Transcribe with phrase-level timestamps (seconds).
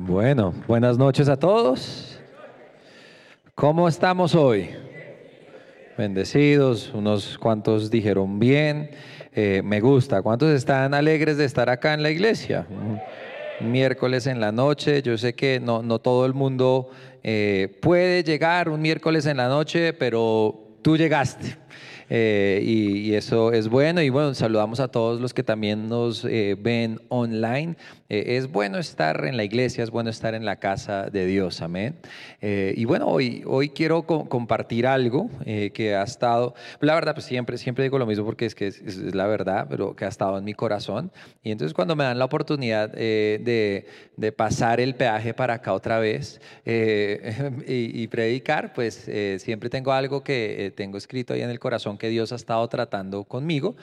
[0.00, 2.20] Bueno, buenas noches a todos.
[3.56, 4.70] ¿Cómo estamos hoy?
[5.98, 8.90] Bendecidos, unos cuantos dijeron bien,
[9.34, 10.22] eh, me gusta.
[10.22, 12.64] ¿Cuántos están alegres de estar acá en la iglesia?
[13.60, 16.90] miércoles en la noche, yo sé que no, no todo el mundo
[17.24, 21.56] eh, puede llegar un miércoles en la noche, pero tú llegaste.
[22.10, 24.02] Eh, y, eso es bueno.
[24.02, 27.76] Y bueno, saludamos a todos los que también nos ven online.
[28.10, 31.60] Eh, es bueno estar en la iglesia, es bueno estar en la casa de Dios,
[31.60, 31.96] amén.
[32.40, 37.26] Eh, y bueno, hoy, hoy quiero compartir algo eh, que ha estado, la verdad, pues
[37.26, 40.38] siempre, siempre digo lo mismo porque es que es, la verdad, pero que ha estado
[40.38, 41.12] en mi corazón.
[41.42, 45.98] Y entonces cuando me dan la oportunidad de, de, pasar el peaje para acá otra
[45.98, 51.97] vez y, y, predicar, pues siempre tengo algo que tengo escrito ahí en el corazón
[51.98, 53.76] que Dios ha estado tratando conmigo,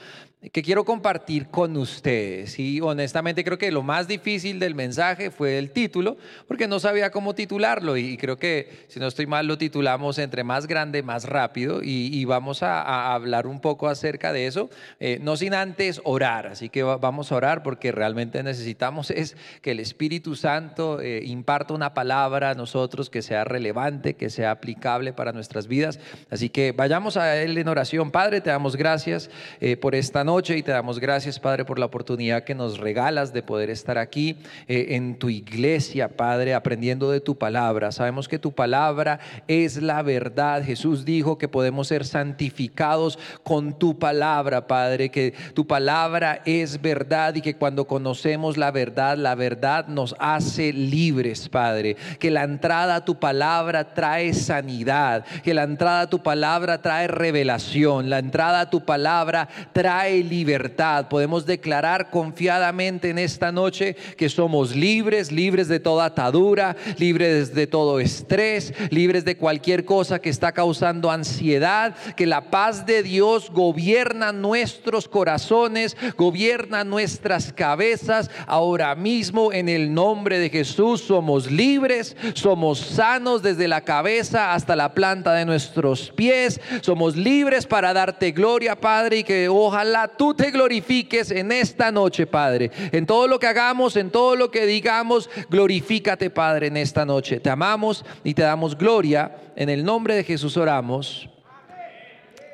[0.52, 2.60] que quiero compartir con ustedes.
[2.60, 7.12] Y honestamente creo que lo más difícil del mensaje fue el título, porque no sabía
[7.12, 11.26] cómo titularlo y creo que, si no estoy mal, lo titulamos entre más grande, más
[11.26, 16.48] rápido y, vamos a, hablar un poco acerca de eso, eh, no sin antes orar.
[16.48, 21.74] Así que vamos a orar porque realmente necesitamos es que el Espíritu Santo eh, imparta
[21.74, 26.00] una palabra a nosotros que sea relevante, que sea aplicable para nuestras vidas.
[26.30, 28.12] Así que vayamos a Él en oración.
[28.12, 31.86] Padre, te damos gracias eh, por esta noche y te damos gracias, Padre, por la
[31.86, 34.36] oportunidad que nos regalas de poder estar aquí
[34.68, 37.94] eh, en tu iglesia, Padre, aprendiendo de tu palabra.
[37.94, 40.62] Sabemos que tu palabra es la verdad.
[40.62, 47.36] Jesús dijo que podemos ser santificados con tu palabra, Padre, que tu palabra es verdad
[47.36, 51.96] y que cuando conocemos la verdad, la verdad nos hace libres, Padre.
[52.20, 57.08] Que la entrada a tu palabra trae sanidad, que la entrada a tu palabra trae
[57.08, 61.08] revelación, la entrada a tu palabra trae libertad.
[61.08, 67.68] Podemos declarar confiadamente en esta noche que somos libres, libres de toda atadura, libres de
[67.68, 73.50] todo estrés, libres de cualquier cosa que está causando ansiedad, que la paz de Dios
[73.52, 78.30] gobierna nuestros corazones, gobierna nuestras cabezas.
[78.48, 84.76] Ahora mismo en el nombre de Jesús somos libres, somos sanos desde la cabeza hasta
[84.76, 90.34] la planta de nuestros pies, somos libres para darte gloria, Padre, y que ojalá tú
[90.34, 94.66] te glorifiques en esta noche, Padre, en todo lo que hagamos en todo lo que
[94.66, 97.40] digamos, glorifícate, Padre, en esta noche.
[97.40, 99.36] Te amamos y te damos gloria.
[99.56, 101.30] En el nombre de Jesús oramos.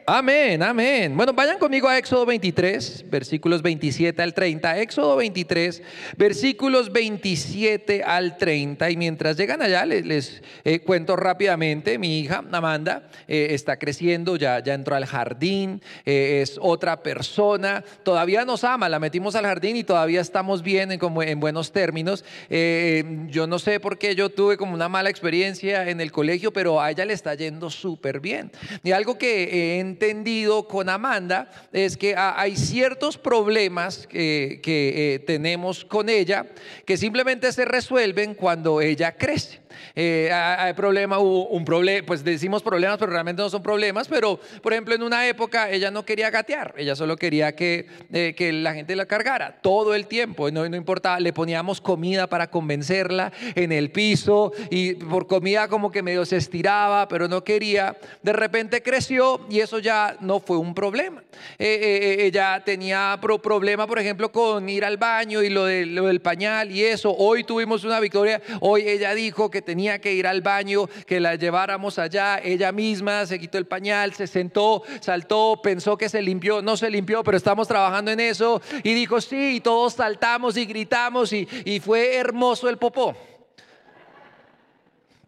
[0.05, 1.15] Amén, amén.
[1.15, 4.79] Bueno, vayan conmigo a Éxodo 23, versículos 27 al 30.
[4.79, 5.83] Éxodo 23,
[6.17, 8.89] versículos 27 al 30.
[8.89, 14.59] Y mientras llegan allá, les, eh, cuento rápidamente, mi hija Amanda eh, está creciendo, ya,
[14.63, 19.75] ya entró al jardín, eh, es otra persona, todavía nos ama, la metimos al jardín
[19.75, 22.25] y todavía estamos bien, en, como en buenos términos.
[22.49, 26.81] yo no sé por qué yo tuve como una mala experiencia en el colegio, pero
[26.81, 28.51] a ella le está yendo súper bien.
[28.83, 35.19] Y algo que en entendido con Amanda es que hay ciertos problemas que, que eh,
[35.19, 36.47] tenemos con ella
[36.85, 39.59] que simplemente se resuelven cuando ella crece.
[39.95, 44.39] Eh, hay problema, hubo un problema, pues decimos problemas, pero realmente no son problemas, pero
[44.61, 48.51] por ejemplo en una época ella no quería gatear, ella solo quería que, eh, que
[48.53, 53.31] la gente la cargara todo el tiempo, no, no importaba, le poníamos comida para convencerla
[53.55, 58.33] en el piso y por comida como que medio se estiraba, pero no quería, de
[58.33, 61.23] repente creció y eso ya no fue un problema.
[61.57, 66.21] Eh, ella tenía problema, por ejemplo, con ir al baño y lo, de, lo del
[66.21, 70.41] pañal y eso, hoy tuvimos una victoria, hoy ella dijo que tenía que ir al
[70.41, 72.39] baño, que la lleváramos allá.
[72.43, 76.89] Ella misma se quitó el pañal, se sentó, saltó, pensó que se limpió, no se
[76.89, 78.61] limpió, pero estamos trabajando en eso.
[78.83, 83.15] Y dijo, sí, y todos saltamos y gritamos y, y fue hermoso el popó.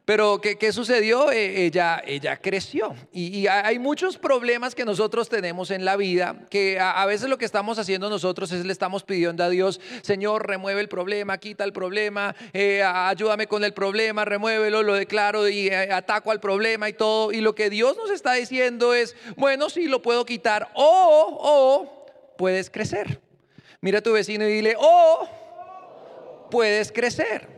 [0.05, 1.31] Pero ¿qué, sucedió?
[1.31, 2.93] Eh, ella, ella creció.
[3.13, 7.45] Y, hay muchos problemas que nosotros tenemos en la vida, que a, veces lo que
[7.45, 11.71] estamos haciendo nosotros es le estamos pidiendo a Dios, Señor, remueve el problema, quita el
[11.71, 16.93] problema, eh, ayúdame con el problema, remuévelo, lo declaro y eh, ataco al problema y
[16.93, 17.31] todo.
[17.31, 22.05] Y lo que Dios nos está diciendo es, bueno, sí, lo puedo quitar o, o
[22.37, 23.21] puedes crecer.
[23.79, 25.29] Mira a tu vecino y dile, o
[26.51, 27.52] puedes crecer.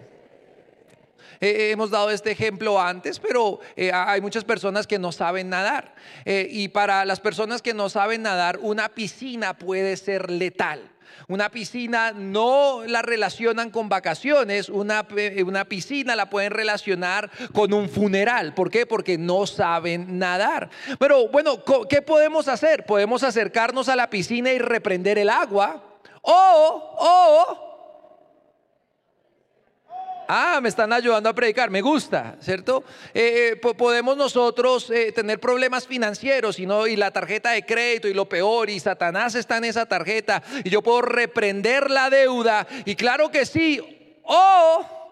[1.39, 5.95] Eh, hemos dado este ejemplo antes, pero eh, hay muchas personas que no saben nadar.
[6.25, 10.91] Eh, y para las personas que no saben nadar, una piscina puede ser letal.
[11.27, 15.07] Una piscina no la relacionan con vacaciones, una,
[15.45, 18.53] una, piscina la pueden relacionar con un funeral.
[18.53, 18.85] ¿Por qué?
[18.85, 20.69] Porque no saben nadar.
[20.99, 22.85] Pero bueno, ¿qué podemos hacer?
[22.85, 25.83] Podemos acercarnos a la piscina y reprender el agua.
[26.21, 27.64] O, o
[30.27, 32.83] Ah, me están ayudando a predicar, me gusta, ¿cierto?
[33.13, 38.07] Eh, eh, podemos nosotros eh, tener problemas financieros y, no, y la tarjeta de crédito
[38.07, 42.67] y lo peor, y Satanás está en esa tarjeta y yo puedo reprender la deuda,
[42.85, 43.81] y claro que sí,
[44.23, 45.04] o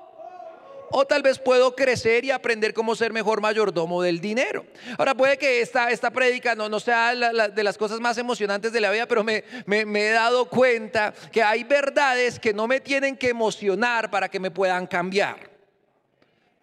[0.96, 4.66] o tal vez puedo crecer y aprender cómo ser mejor mayordomo del dinero.
[4.98, 8.92] Ahora puede que esta, esta prédica no, sea de las cosas más emocionantes de la
[8.92, 13.30] vida, pero me, me he dado cuenta que hay verdades que no me tienen que
[13.30, 15.52] emocionar para que me puedan cambiar.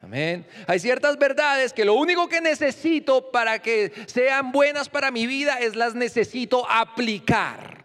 [0.03, 0.47] Amén.
[0.67, 5.59] Hay ciertas verdades que lo único que necesito para que sean buenas para mi vida
[5.59, 7.80] es las necesito aplicar.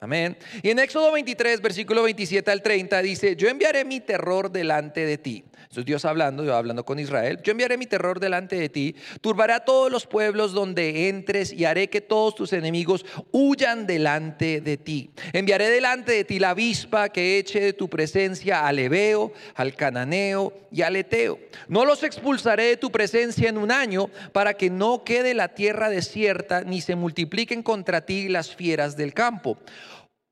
[0.00, 0.36] Amén.
[0.62, 5.18] Y en Éxodo 23, versículo 27 al 30 dice, yo enviaré mi terror delante de
[5.18, 5.44] ti.
[5.70, 7.40] Eso es Dios hablando, yo hablando con Israel.
[7.42, 11.64] Yo enviaré mi terror delante de ti, turbaré a todos los pueblos donde entres y
[11.64, 15.10] haré que todos tus enemigos huyan delante de ti.
[15.32, 20.52] Enviaré delante de ti la avispa que eche de tu presencia al Ebeo, al Cananeo
[20.70, 21.38] y al Eteo.
[21.68, 25.88] No los expulsaré de tu presencia en un año para que no quede la tierra
[25.88, 29.58] desierta ni se multipliquen contra ti las fieras del campo.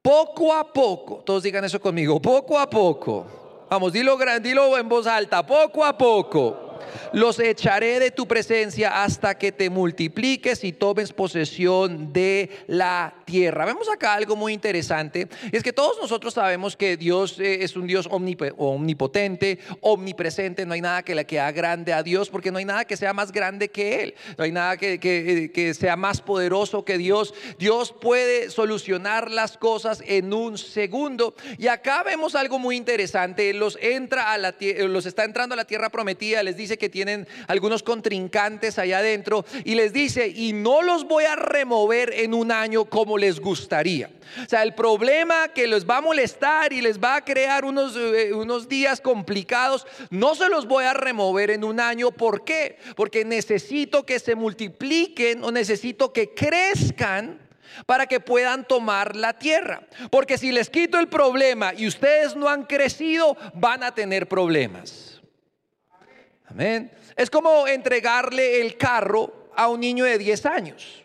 [0.04, 3.24] Poco a poco, todos digan eso conmigo, poco a poco.
[3.70, 6.63] Vamos, dilo, dilo en voz alta, poco a poco
[7.12, 13.64] los echaré de tu presencia hasta que te multipliques y tomes posesión de la tierra.
[13.64, 17.86] Vemos acá algo muy interesante, es que todos nosotros sabemos que Dios eh, es un
[17.86, 22.64] Dios omnipotente, omnipresente, no hay nada que le quede grande a Dios, porque no hay
[22.64, 26.84] nada que sea más grande que Él, no hay nada que, que, sea más poderoso
[26.84, 27.34] que Dios.
[27.58, 31.34] Dios puede solucionar las cosas en un segundo.
[31.58, 35.64] Y acá vemos algo muy interesante, los, entra a la, los está entrando a la
[35.64, 40.82] tierra prometida, les dice que tienen algunos contrincantes allá adentro y les dice, y no
[40.82, 44.10] los voy a remover en un año como les gustaría.
[44.44, 47.96] O sea, el problema que les va a molestar y les va a crear unos,
[47.96, 52.10] eh, unos días complicados, no se los voy a remover en un año.
[52.10, 52.78] ¿Por qué?
[52.96, 57.44] Porque necesito que se multipliquen o necesito que crezcan
[57.86, 59.82] para que puedan tomar la tierra.
[60.10, 65.13] Porque si les quito el problema y ustedes no han crecido, van a tener problemas.
[67.16, 71.04] Es como entregarle el carro a un niño de 10 años.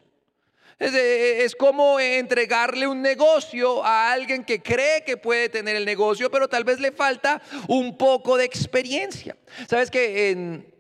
[0.79, 6.47] Es, como entregarle un negocio a alguien que cree que puede tener el negocio, pero
[6.47, 9.35] tal vez le falta un poco de experiencia.
[9.67, 10.73] Sabes que en,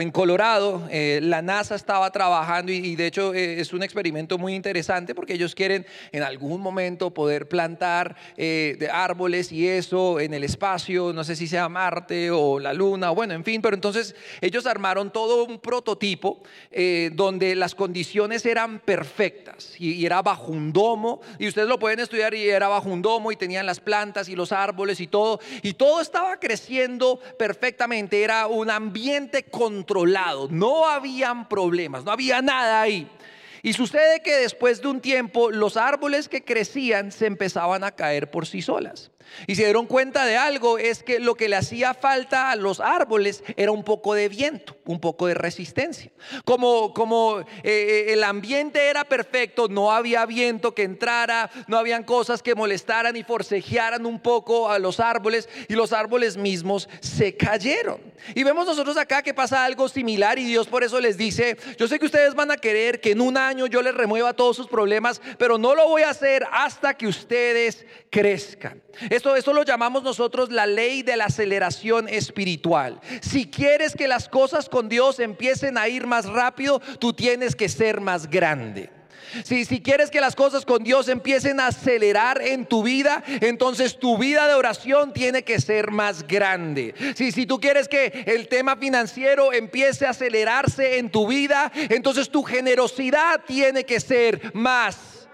[0.00, 4.54] en Colorado, eh, la NASA estaba trabajando y, de hecho eh, es un experimento muy
[4.54, 10.44] interesante porque ellos quieren en algún momento poder plantar eh, árboles y eso en el
[10.44, 14.66] espacio, no sé si sea Marte o la Luna, bueno, en fin, pero entonces ellos
[14.66, 16.42] armaron todo un prototipo
[17.12, 22.34] donde las condiciones eran perfectas y, era bajo un domo y ustedes lo pueden estudiar
[22.34, 25.74] y era bajo un domo y tenían las plantas y los árboles y todo y
[25.74, 29.44] todo estaba creciendo perfectamente, era un ambiente
[30.50, 33.08] no habían problemas, no había nada ahí.
[33.62, 38.30] Y sucede que después de un tiempo los árboles que crecían se empezaban a caer
[38.30, 39.10] por sí solas.
[39.46, 42.80] Y se dieron cuenta de algo, es que lo que le hacía falta a los
[42.80, 46.10] árboles era un poco de viento, un poco de resistencia.
[46.44, 52.04] Como, como eh, eh, el ambiente era perfecto, no había viento que entrara, no habían
[52.04, 57.36] cosas que molestaran y forcejearan un poco a los árboles y los árboles mismos se
[57.36, 58.00] cayeron.
[58.34, 61.88] Y vemos nosotros acá que pasa algo similar y Dios por eso les dice, yo
[61.88, 64.66] sé que ustedes van a querer que en un año yo les remueva todos sus
[64.66, 68.82] problemas, pero no lo voy a hacer hasta que ustedes crezcan.
[69.18, 73.00] Esto, esto lo llamamos nosotros la ley de la aceleración espiritual.
[73.20, 77.68] Si quieres que las cosas con Dios empiecen a ir más rápido, tú tienes que
[77.68, 78.90] ser más grande.
[79.42, 83.98] Si, si, quieres que las cosas con Dios empiecen a acelerar en tu vida, entonces
[83.98, 86.94] tu vida de oración tiene que ser más grande.
[87.16, 92.30] Si, si tú quieres que el tema financiero empiece a acelerarse en tu vida, entonces
[92.30, 95.28] tu generosidad tiene que ser más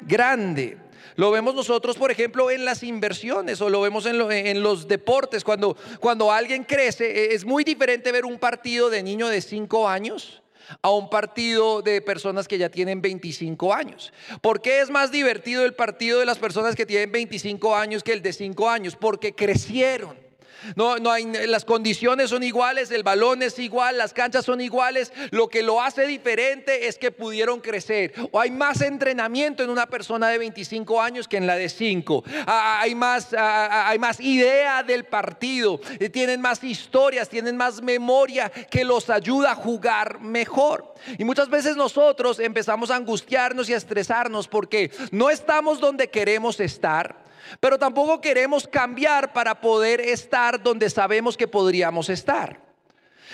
[0.00, 0.87] grande.
[1.18, 5.42] Lo vemos nosotros, por ejemplo, en las inversiones o lo vemos en, los deportes.
[5.42, 9.88] Cuando, cuando alguien crece, e, es muy diferente ver un partido de niño de 5
[9.88, 10.44] años
[10.80, 14.12] a un partido de personas que ya tienen 25 años.
[14.40, 18.12] ¿Por qué es más divertido el partido de las personas que tienen 25 años que
[18.12, 18.94] el de 5 años?
[18.94, 20.27] Porque crecieron.
[20.76, 25.12] No, no hay, las condiciones son iguales, el balón es igual, las canchas son iguales.
[25.30, 28.12] Lo que lo hace diferente es que pudieron crecer.
[28.32, 32.24] O hay más entrenamiento en una persona de 25 años que en la de 5.
[32.46, 35.80] Hay más, hay más idea del partido.
[35.98, 40.94] Eh, tienen más historias, tienen más memoria que los ayuda a jugar mejor.
[41.18, 46.60] Y muchas veces nosotros empezamos a angustiarnos y a estresarnos porque no estamos donde queremos
[46.60, 47.27] estar
[47.60, 52.60] Pero tampoco queremos cambiar para poder estar donde sabemos que podríamos estar.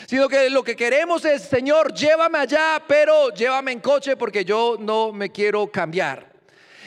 [0.07, 4.77] Sino que lo que queremos es, Señor, llévame allá, pero llévame en coche porque yo
[4.79, 6.34] no me quiero cambiar.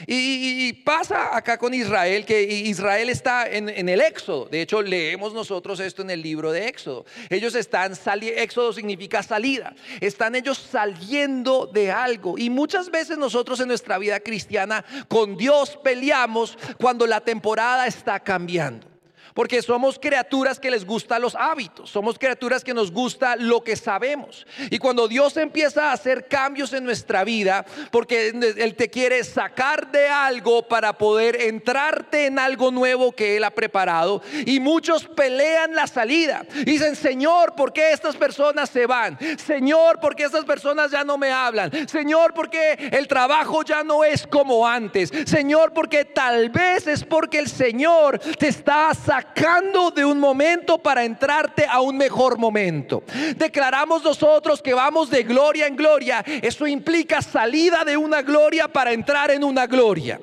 [0.06, 4.46] Y, pasa acá con Israel, que Israel está en, el Éxodo.
[4.46, 7.04] De hecho, leemos nosotros esto en el libro de Éxodo.
[7.30, 9.74] Ellos están saliendo, Éxodo significa salida.
[10.00, 12.38] Están ellos saliendo de algo.
[12.38, 18.20] Y muchas veces nosotros en nuestra vida cristiana con Dios peleamos cuando la temporada está
[18.20, 18.97] cambiando.
[19.38, 23.76] Porque somos criaturas que les gustan los hábitos, somos criaturas que nos gusta lo que
[23.76, 24.44] sabemos.
[24.68, 29.92] Y cuando Dios empieza a hacer cambios en nuestra vida, porque Él te quiere sacar
[29.92, 34.22] de algo para poder entrarte en algo nuevo que Él ha preparado.
[34.44, 36.44] Y muchos pelean la salida.
[36.64, 39.16] Dicen, Señor, ¿por qué estas personas se van?
[39.38, 41.70] Señor, ¿por qué estas personas ya no me hablan?
[41.86, 45.12] Señor, ¿por qué el trabajo ya no es como antes?
[45.26, 50.78] Señor, porque tal vez es porque el Señor te está sacando sacando de un momento
[50.78, 53.02] para entrarte a un mejor momento.
[53.36, 56.24] Declaramos nosotros que vamos de gloria en gloria.
[56.42, 60.20] Eso implica salida de una gloria para entrar en una gloria.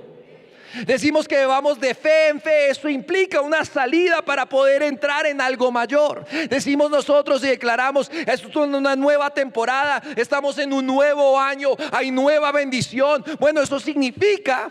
[0.85, 5.39] Decimos que vamos de fe en fe, eso implica una salida para poder entrar en
[5.39, 6.25] algo mayor.
[6.49, 12.11] Decimos nosotros y declaramos, esto es una nueva temporada, estamos en un nuevo año, hay
[12.11, 13.23] nueva bendición.
[13.39, 14.69] Bueno, eso significa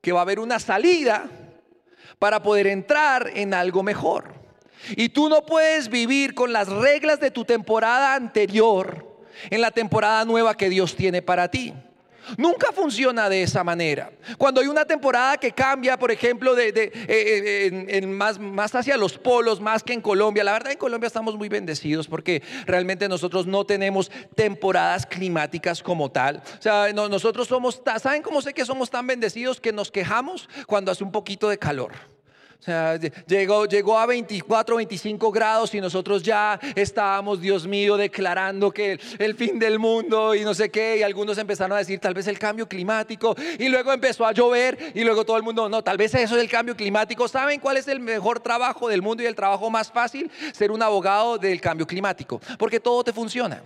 [0.00, 1.28] que va a haber una salida
[2.18, 4.34] para poder entrar en algo mejor.
[4.96, 10.24] Y tú no puedes vivir con las reglas de tu temporada anterior en la temporada
[10.24, 11.74] nueva que Dios tiene para ti.
[12.36, 14.10] Nunca funciona de esa manera.
[14.38, 19.60] Cuando hay una temporada que cambia, por ejemplo, de, eh, eh, más, hacia los polos,
[19.60, 20.44] más que en Colombia.
[20.44, 26.10] La verdad, en Colombia estamos muy bendecidos porque realmente nosotros no tenemos temporadas climáticas como
[26.10, 26.42] tal.
[26.58, 30.90] O sea, nosotros somos, ¿saben cómo sé que somos tan bendecidos que nos quejamos cuando
[30.90, 32.13] hace un poquito de calor?
[32.64, 38.70] O sea, llegó, llegó a 24, 25 grados y nosotros ya estábamos, Dios mío, declarando
[38.70, 40.96] que el, fin del mundo y no sé qué.
[40.96, 43.36] Y algunos empezaron a decir tal vez el cambio climático.
[43.58, 46.40] Y luego empezó a llover y luego todo el mundo, no, tal vez eso es
[46.42, 47.28] el cambio climático.
[47.28, 50.30] ¿Saben cuál es el mejor trabajo del mundo y el trabajo más fácil?
[50.54, 52.40] Ser un abogado del cambio climático.
[52.58, 53.60] Porque todo te funciona.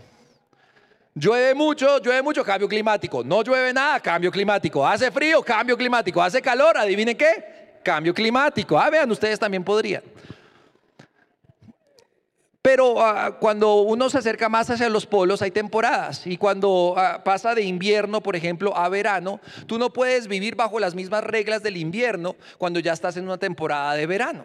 [1.14, 3.22] Llueve mucho, llueve mucho, cambio climático.
[3.22, 4.84] No llueve nada, cambio climático.
[4.84, 6.20] Hace frío, cambio climático.
[6.20, 8.78] Hace calor, adivinen qué cambio climático.
[8.78, 10.02] Ah, vean, ustedes también podrían.
[12.60, 17.22] Pero ah, cuando uno se acerca más hacia los polos hay temporadas y cuando ah,
[17.24, 21.62] pasa de invierno, por ejemplo, a verano, tú no puedes vivir bajo las mismas reglas
[21.62, 24.44] del invierno cuando ya estás en una temporada de verano.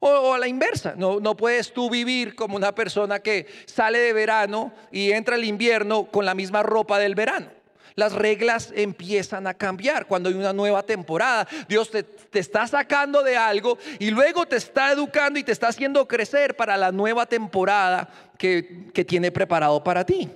[0.00, 4.12] O, a la inversa, no, no puedes tú vivir como una persona que sale de
[4.12, 7.63] verano y entra el invierno con la misma ropa del verano
[7.96, 10.06] las reglas empiezan a cambiar.
[10.06, 14.92] Cuando hay una nueva temporada, Dios te, está sacando de algo y luego te está
[14.92, 18.08] educando y te está haciendo crecer para la nueva temporada
[18.38, 20.30] que, que tiene preparado para ti.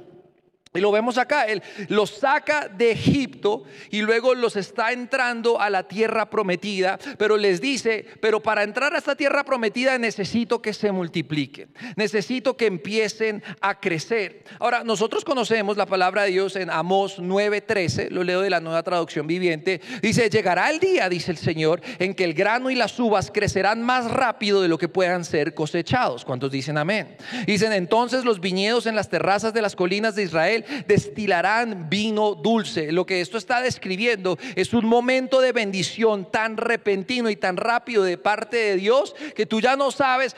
[0.74, 5.70] Y lo vemos acá, Él los saca de Egipto y luego los está entrando a
[5.70, 10.74] la tierra prometida, pero les dice, pero para entrar a esta tierra prometida necesito que
[10.74, 14.44] se multipliquen, necesito que empiecen a crecer.
[14.58, 18.82] Ahora, nosotros conocemos la palabra de Dios en Amós 9:13, lo leo de la nueva
[18.82, 22.98] traducción viviente, dice, llegará el día, dice el Señor, en que el grano y las
[22.98, 26.24] uvas crecerán más rápido de lo que puedan ser cosechados.
[26.24, 27.16] ¿Cuántos dicen amén?
[27.46, 32.92] Dicen, entonces los viñedos en las terrazas de las colinas de Israel, destilarán vino dulce.
[32.92, 38.02] Lo que esto está describiendo es un momento de bendición tan repentino y tan rápido
[38.02, 40.36] de parte de Dios que tú ya no sabes,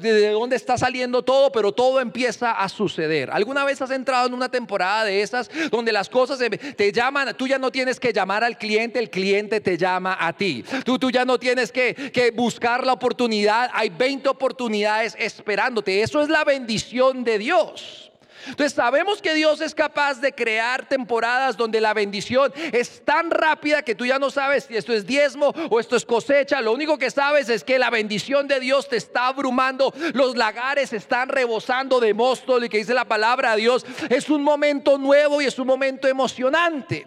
[0.00, 3.30] de dónde está saliendo todo, pero todo empieza a suceder.
[3.30, 7.46] ¿Alguna vez has entrado en una temporada de esas donde las cosas te llaman, tú
[7.46, 10.64] ya no tienes que llamar al cliente, el cliente te llama a ti.
[10.84, 16.02] Tú, tú ya no tienes que, que buscar la oportunidad, hay 20 oportunidades esperándote.
[16.02, 18.07] Eso es la bendición de Dios.
[18.48, 23.82] Entonces sabemos que Dios es capaz de crear temporadas donde la bendición es tan rápida
[23.82, 26.60] que tú ya no sabes si esto es diezmo o esto es cosecha.
[26.60, 29.92] Lo único que sabes es que la bendición de Dios te está abrumando.
[30.14, 32.62] Los lagares están rebosando de mosto.
[32.62, 36.08] Y que dice la palabra de Dios es un momento nuevo y es un momento
[36.08, 37.06] emocionante.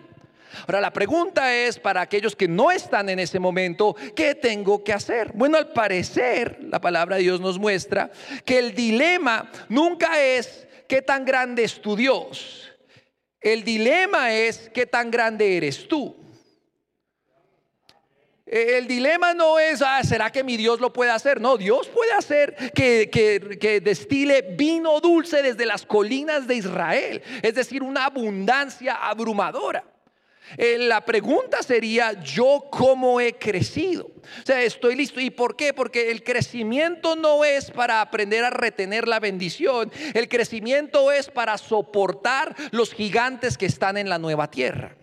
[0.68, 4.94] Ahora la pregunta es para aquellos que no están en ese momento, ¿qué tengo que
[4.94, 5.32] hacer?
[5.34, 8.12] Bueno, al parecer la palabra de Dios nos muestra
[8.46, 12.70] que el dilema nunca es ¿qué tan grande es tu Dios?
[13.40, 16.18] El dilema es, ¿qué tan grande eres tú?
[18.46, 21.40] El dilema no es, ah, ¿será que mi Dios lo puede hacer?
[21.40, 27.56] No, Dios puede hacer que, que, destile vino dulce desde las colinas de Israel, es
[27.56, 29.86] decir, una abundancia abrumadora.
[30.58, 34.06] Eh, la pregunta sería, ¿yo cómo he crecido?
[34.06, 35.20] O sea, estoy listo.
[35.20, 35.74] ¿Y por qué?
[35.74, 39.92] Porque el crecimiento no es para aprender a retener la bendición.
[40.14, 44.96] El crecimiento es para soportar los gigantes que están en la nueva tierra.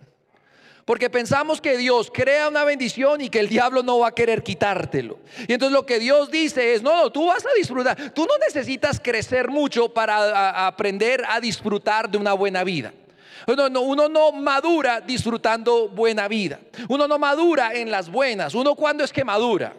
[0.85, 4.41] Porque pensamos que Dios crea una bendición y que el diablo no va a querer
[4.41, 5.19] quitártelo.
[5.47, 8.11] Y entonces lo que Dios dice es, no, no, tú vas a disfrutar.
[8.11, 12.91] Tú no necesitas crecer mucho para aprender a disfrutar de una buena vida.
[13.47, 16.59] Uno no, madura disfrutando buena vida.
[16.87, 18.53] Uno no madura en las buenas.
[18.55, 19.73] Uno cuando es que madura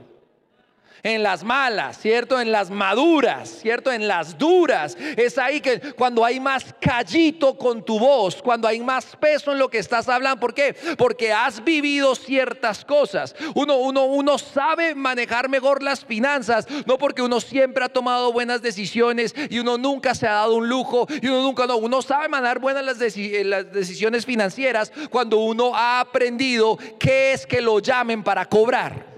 [1.02, 2.40] en las malas, ¿cierto?
[2.40, 3.92] En las maduras, ¿cierto?
[3.92, 4.96] En las duras.
[5.16, 9.58] Es ahí que cuando hay más callito con tu voz, cuando hay más peso en
[9.58, 10.40] lo que estás hablando.
[10.40, 10.74] ¿Por qué?
[10.96, 13.34] Porque has vivido ciertas cosas.
[13.54, 18.62] Uno, uno, uno sabe manejar mejor las finanzas, no porque uno siempre ha tomado buenas
[18.62, 22.28] decisiones y uno nunca se ha dado un lujo y uno nunca, no, uno sabe
[22.28, 28.22] manejar buenas las, las decisiones financieras cuando uno ha aprendido qué es que lo llamen
[28.22, 29.09] para cobrar.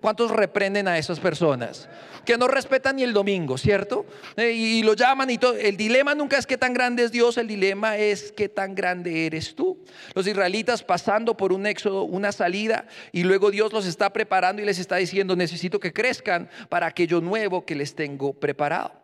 [0.00, 1.88] ¿Cuántos reprenden a esas personas?
[2.24, 4.06] Que no respetan ni el domingo, ¿cierto?
[4.36, 5.54] Eh, y lo llaman y todo.
[5.54, 9.26] El dilema nunca es qué tan grande es Dios, el dilema es qué tan grande
[9.26, 9.78] eres tú.
[10.14, 14.64] Los israelitas pasando por un éxodo, una salida, y luego Dios los está preparando y
[14.64, 18.99] les está diciendo, necesito que crezcan para aquello nuevo que les tengo preparado.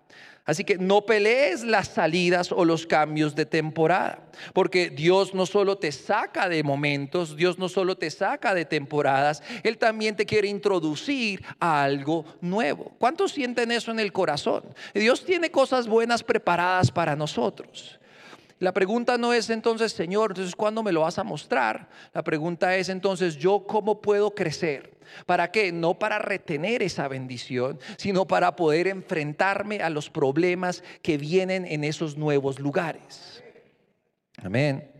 [0.46, 4.20] Así que no pelees las salidas o los cambios de temporada,
[4.52, 9.42] porque Dios no solo te saca de momentos, Dios no solo te saca de temporadas,
[9.64, 12.92] Él también te quiere introducir a algo nuevo.
[12.98, 14.62] ¿Cuántos sienten eso en el corazón?
[14.94, 17.98] Dios tiene cosas buenas preparadas para nosotros.
[18.60, 21.88] La pregunta no es entonces, Señor, entonces ¿cuándo me lo vas a mostrar?
[22.14, 24.95] La pregunta es entonces, ¿yo cómo puedo crecer?
[25.26, 25.72] ¿Para qué?
[25.72, 31.84] No para retener esa bendición, sino para poder enfrentarme a los problemas que vienen en
[31.84, 33.42] esos nuevos lugares.
[34.42, 34.90] Amén.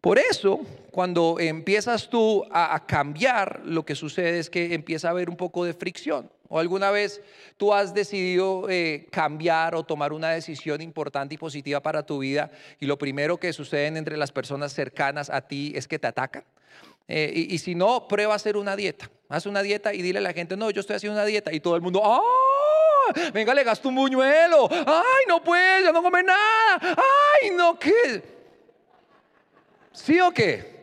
[0.00, 0.60] Por eso,
[0.92, 5.64] cuando empiezas tú a, cambiar, lo que sucede es que empieza a haber un poco
[5.64, 6.30] de fricción.
[6.48, 7.20] ¿O alguna vez
[7.56, 12.52] tú has decidido eh, cambiar o tomar una decisión importante y positiva para tu vida
[12.78, 16.44] y lo primero que sucede entre las personas cercanas a ti es que te atacan?
[17.08, 19.10] Eh, y, si no, prueba a hacer una dieta.
[19.28, 21.52] Haz una dieta y dile a la gente, no, yo estoy haciendo una dieta.
[21.52, 22.20] Y todo el mundo, ¡ah!
[23.32, 24.68] Venga, le gasto un buñuelo.
[24.70, 26.78] ¡Ay, no puedo, ya no comer nada!
[26.80, 28.22] ¡Ay, no, qué!
[29.92, 30.76] ¿Sí o qué?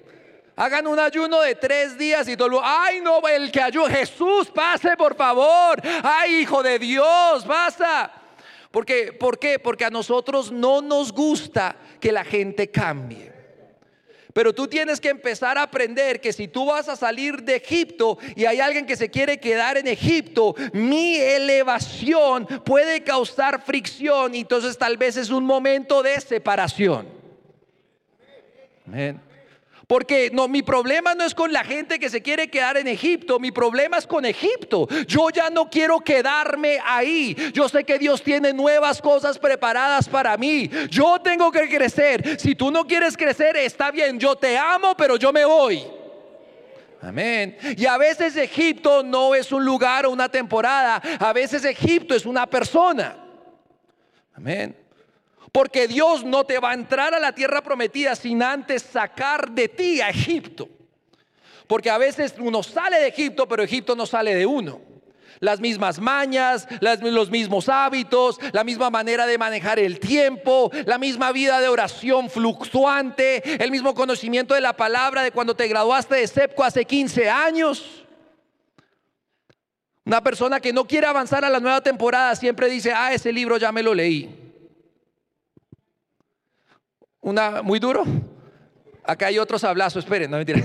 [0.56, 3.28] Hagan un ayuno de tres días y todo el mundo, ¡ay, no!
[3.28, 5.82] El que ayuda, Jesús, pase por favor.
[6.04, 8.12] ¡Ay, hijo de Dios, basta!
[8.72, 9.60] Porque, ¿Por qué?
[9.60, 13.33] Porque a nosotros no nos gusta que la gente cambie.
[14.34, 18.18] Pero tú tienes que empezar a aprender que si tú vas a salir de Egipto
[18.36, 24.40] y hay alguien que se quiere quedar en Egipto, mi elevación puede causar fricción y
[24.40, 27.08] entonces tal vez es un momento de separación.
[28.88, 29.33] Amén.
[29.88, 33.40] Porque no, mi problema no es con la gente que se quiere quedar en Egipto,
[33.40, 34.88] mi problema es con Egipto.
[35.08, 37.36] Yo ya no quiero quedarme ahí.
[37.54, 40.70] Yo sé que Dios tiene nuevas cosas preparadas para mí.
[40.90, 42.40] Yo tengo que crecer.
[42.40, 45.84] Si tú no quieres crecer, está bien, yo te amo, pero yo me voy.
[47.02, 47.58] Amén.
[47.76, 52.26] Y a veces Egipto no es un lugar o una temporada, a veces Egipto es
[52.26, 53.18] una persona.
[54.34, 54.83] Amén.
[55.54, 59.70] Porque Dios no te va a entrar a la tierra prometida sin antes sacar de
[59.70, 60.68] ti a Egipto.
[61.68, 64.82] Porque a veces uno sale de Egipto, pero Egipto no sale de uno.
[65.40, 71.32] Las mismas mañas, los mismos hábitos, la misma manera de manejar el tiempo, la misma
[71.32, 76.28] vida de oración fluctuante, el mismo conocimiento de la palabra de cuando te graduaste de
[76.28, 78.04] SEPCO hace 15 años.
[80.04, 83.58] Una persona que no quiere avanzar a la nueva temporada siempre dice, ah, ese libro
[83.58, 84.43] ya me lo leí.
[87.24, 88.04] Una, muy duro.
[89.06, 90.62] Acá hay otros sablazos, esperen, no mentira.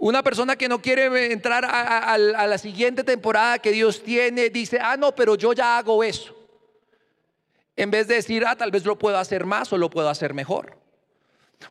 [0.00, 4.78] Una persona que no quiere entrar a, a, la siguiente temporada que Dios tiene, dice,
[4.80, 6.36] ah, no, pero yo ya hago eso.
[7.74, 10.34] En vez de decir, ah, tal vez lo puedo hacer más o lo puedo hacer
[10.34, 10.76] mejor.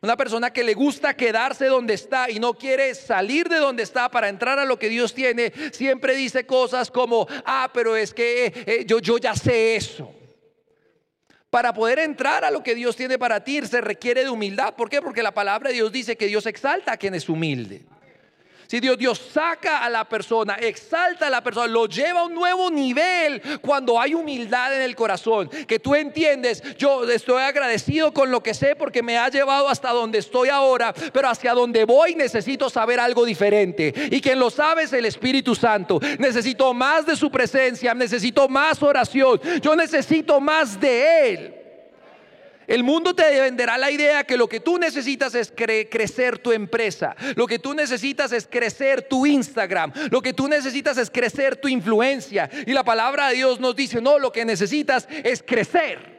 [0.02, 4.10] Una persona que le gusta quedarse donde está y no quiere salir de donde está
[4.10, 8.46] para entrar a lo que Dios tiene, siempre dice cosas como, ah, pero es que
[8.46, 10.12] eh, eh, yo, yo ya sé eso.
[11.50, 14.74] Para poder entrar a lo que Dios tiene para ti se requiere de humildad.
[14.74, 15.00] ¿Por qué?
[15.00, 17.86] Porque la palabra de Dios dice que Dios exalta a quien es humilde.
[18.68, 22.34] Si Dios, Dios saca a la persona, exalta a la persona, lo lleva a un
[22.34, 25.48] nuevo nivel cuando hay humildad en el corazón.
[25.66, 29.90] Que tú entiendes, yo estoy agradecido con lo que sé porque me ha llevado hasta
[29.90, 33.94] donde estoy ahora, pero hacia donde voy necesito saber algo diferente.
[34.10, 35.98] Y quien lo sabe es el Espíritu Santo.
[36.18, 41.57] Necesito más de su presencia, necesito más oración, yo necesito más de Él.
[42.68, 47.16] El mundo te venderá la idea que lo que tú necesitas es crecer tu empresa,
[47.34, 51.68] lo que tú necesitas es crecer tu Instagram, lo que tú necesitas es crecer tu
[51.68, 52.50] influencia.
[52.66, 56.18] Y la palabra de Dios nos dice, no, lo que necesitas es crecer.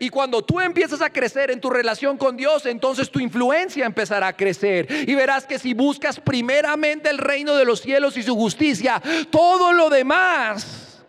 [0.00, 4.28] Y cuando tú empiezas a crecer en tu relación con Dios, entonces tu influencia empezará
[4.28, 4.86] a crecer.
[5.08, 9.72] Y verás que si buscas primeramente el reino de los cielos y su justicia, todo
[9.72, 11.02] lo demás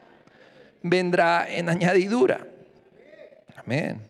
[0.81, 2.47] vendrá en añadidura.
[3.57, 4.08] Amén.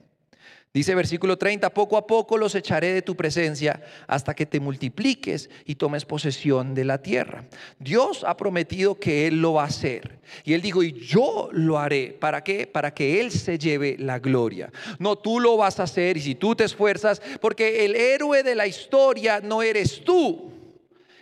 [0.72, 5.50] Dice versículo 30, poco a poco los echaré de tu presencia hasta que te multipliques
[5.66, 7.46] y tomes posesión de la tierra.
[7.80, 10.20] Dios ha prometido que Él lo va a hacer.
[10.44, 12.16] Y Él dijo, y yo lo haré.
[12.20, 12.68] ¿Para qué?
[12.68, 14.72] Para que Él se lleve la gloria.
[15.00, 18.54] No, tú lo vas a hacer y si tú te esfuerzas, porque el héroe de
[18.54, 20.52] la historia no eres tú.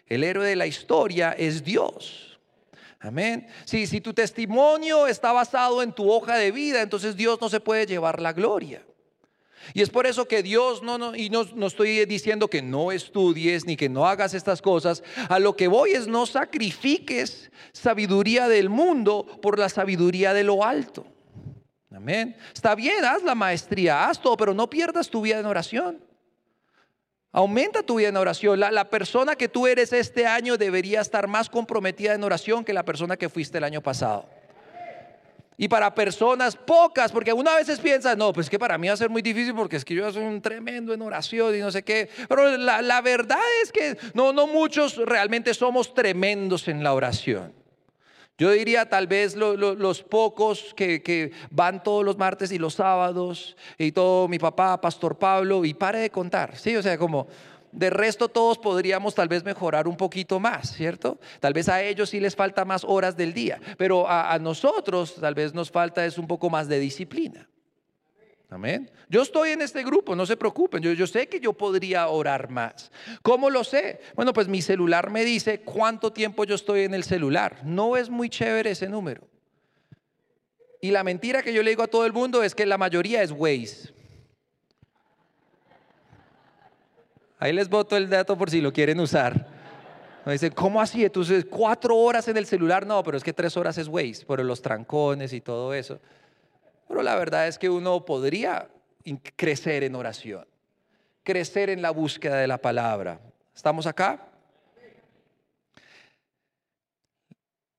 [0.08, 2.38] El héroe de la historia es Dios.
[3.00, 3.48] Amén.
[3.64, 7.62] Si, si tu testimonio está basado en tu hoja de vida, entonces Dios no se
[7.62, 8.84] puede llevar la gloria.
[9.74, 12.92] Y es por eso que Dios no, no y no, no, estoy diciendo que no
[12.92, 15.04] estudies ni que no hagas estas cosas.
[15.30, 20.64] A lo que voy es no sacrifiques sabiduría del mundo por la sabiduría de lo
[20.64, 21.06] alto.
[21.94, 22.36] Amén.
[22.54, 26.04] Está bien, haz la maestría, haz todo, pero no pierdas tu vida en oración.
[27.32, 28.60] Aumenta tu vida en oración.
[28.60, 32.74] La, la persona que tú eres este año debería estar más comprometida en oración que
[32.74, 34.28] la persona que fuiste el año pasado.
[35.60, 38.98] Y para personas pocas, porque una veces piensa, no, pues que para mí va a
[38.98, 41.84] ser muy difícil porque es que yo soy un tremendo en oración y no sé
[41.84, 42.10] qué.
[42.30, 47.54] Pero la, verdad es que no, no muchos realmente somos tremendos en la oración.
[48.38, 53.58] Yo diría tal vez los pocos que, que, van todos los martes y los sábados,
[53.80, 56.76] y todo mi papá, Pastor Pablo, y pare de contar, ¿sí?
[56.76, 57.28] O sea, como
[57.78, 61.20] de resto todos podríamos tal vez mejorar un poquito más, ¿cierto?
[61.40, 65.36] Tal vez a ellos sí les falta más horas del día, pero a, nosotros tal
[65.36, 67.48] vez nos falta es un poco más de disciplina.
[68.50, 68.90] Amén.
[69.10, 70.82] Yo estoy en este grupo, no se preocupen.
[70.82, 72.92] Yo, yo, sé que yo podría orar más.
[73.22, 74.00] ¿Cómo lo sé?
[74.16, 77.60] Bueno, pues mi celular me dice cuánto tiempo yo estoy en el celular.
[77.64, 79.28] No es muy chévere ese número.
[80.82, 83.22] Y la mentira que yo le digo a todo el mundo es que la mayoría
[83.22, 83.97] es Waze.
[87.40, 89.48] Ahí les boto el dato por si lo quieren usar.
[90.26, 91.06] Me dicen, ¿cómo así?
[91.06, 92.86] Entonces, cuatro horas en el celular.
[92.86, 96.00] No, pero es que tres horas es waste por los trancones y todo eso.
[96.88, 98.68] Pero la verdad es que uno podría
[99.36, 100.46] crecer en oración,
[101.24, 103.20] crecer en la búsqueda de la palabra.
[103.56, 104.28] ¿Estamos acá?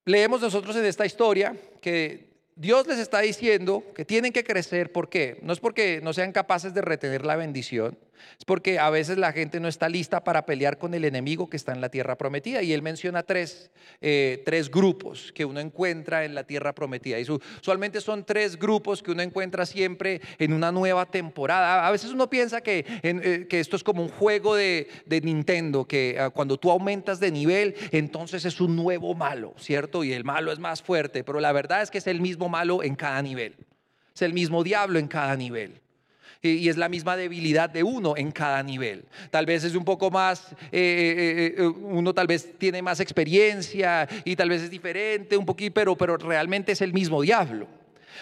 [0.05, 4.91] Leemos nosotros en esta historia que Dios les está diciendo que tienen que crecer.
[4.91, 5.39] ¿Por qué?
[5.43, 7.99] No es porque no sean capaces de retener la bendición,
[8.39, 11.57] es porque a veces la gente no está lista para pelear con el enemigo que
[11.57, 12.63] está en la tierra prometida.
[12.63, 17.19] Y él menciona tres, eh, tres grupos que uno encuentra en la tierra prometida.
[17.19, 21.87] Y usualmente son tres grupos que uno encuentra siempre en una nueva temporada.
[21.87, 25.85] A veces uno piensa que, eh, que esto es como un juego de, de Nintendo,
[25.85, 30.05] que ah, cuando tú aumentas de nivel, entonces es un nuevo malo, ¿cierto?
[30.05, 31.25] Y el malo es más fuerte.
[31.25, 33.57] Pero la verdad es que es el mismo malo en cada nivel.
[34.15, 35.81] Es el mismo diablo en cada nivel
[36.43, 39.05] y es la misma debilidad de uno en cada nivel.
[39.31, 44.09] Tal vez es un poco más, eh, eh, eh, uno tal vez tiene más experiencia
[44.25, 47.67] y tal vez es diferente un poquito, pero, realmente es el mismo diablo.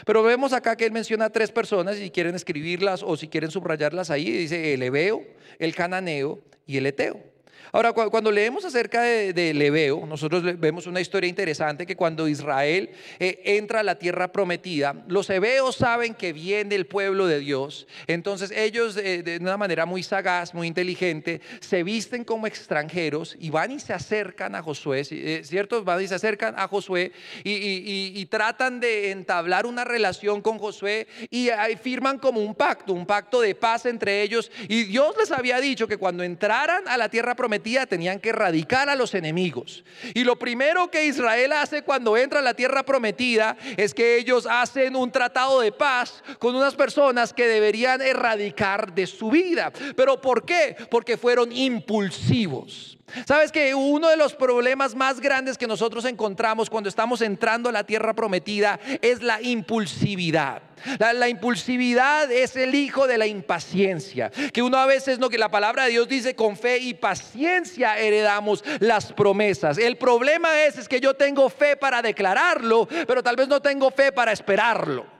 [0.05, 4.11] Pero vemos acá que él menciona tres personas, si quieren escribirlas o si quieren subrayarlas
[4.11, 5.23] ahí, dice el Ebeo,
[5.59, 7.36] el Cananeo y el Eteo.
[7.73, 12.91] Ahora, cuando leemos acerca de, de Leveo, nosotros vemos una historia interesante que cuando Israel
[13.19, 17.87] eh, entra a la tierra prometida, los hebeos saben que viene el pueblo de Dios.
[18.07, 23.71] Entonces ellos de una manera muy sagaz, muy inteligente, se visten como extranjeros y van
[23.73, 25.83] y se acercan a Josué, eh, ¿cierto?
[25.85, 27.13] Van y se acercan a Josué
[27.45, 31.49] y, tratan de entablar una relación con Josué y
[31.81, 34.51] firman como un pacto, un pacto de paz entre ellos.
[34.69, 37.56] Y Dios les había dicho que cuando entraran a la tierra prometida,
[37.87, 39.85] tenían que erradicar a los enemigos.
[40.14, 44.47] Y lo primero que Israel hace cuando entra a la tierra prometida es que ellos
[44.51, 49.73] hacen un tratado de paz con unas personas que deberían erradicar de su vida.
[49.97, 50.77] ¿Pero por qué?
[50.90, 52.96] Porque fueron impulsivos.
[53.27, 57.73] Sabes que uno de los problemas más grandes que nosotros encontramos cuando estamos entrando a
[57.73, 60.62] la tierra prometida es la impulsividad.
[60.99, 64.31] La, impulsividad es el hijo de la impaciencia.
[64.53, 67.99] Que uno a veces no, que la palabra de Dios dice con fe y paciencia
[67.99, 69.79] heredamos las promesas.
[69.79, 73.90] El problema es, es que yo tengo fe para declararlo, pero tal vez no tengo
[73.90, 75.16] fe para esperarlo.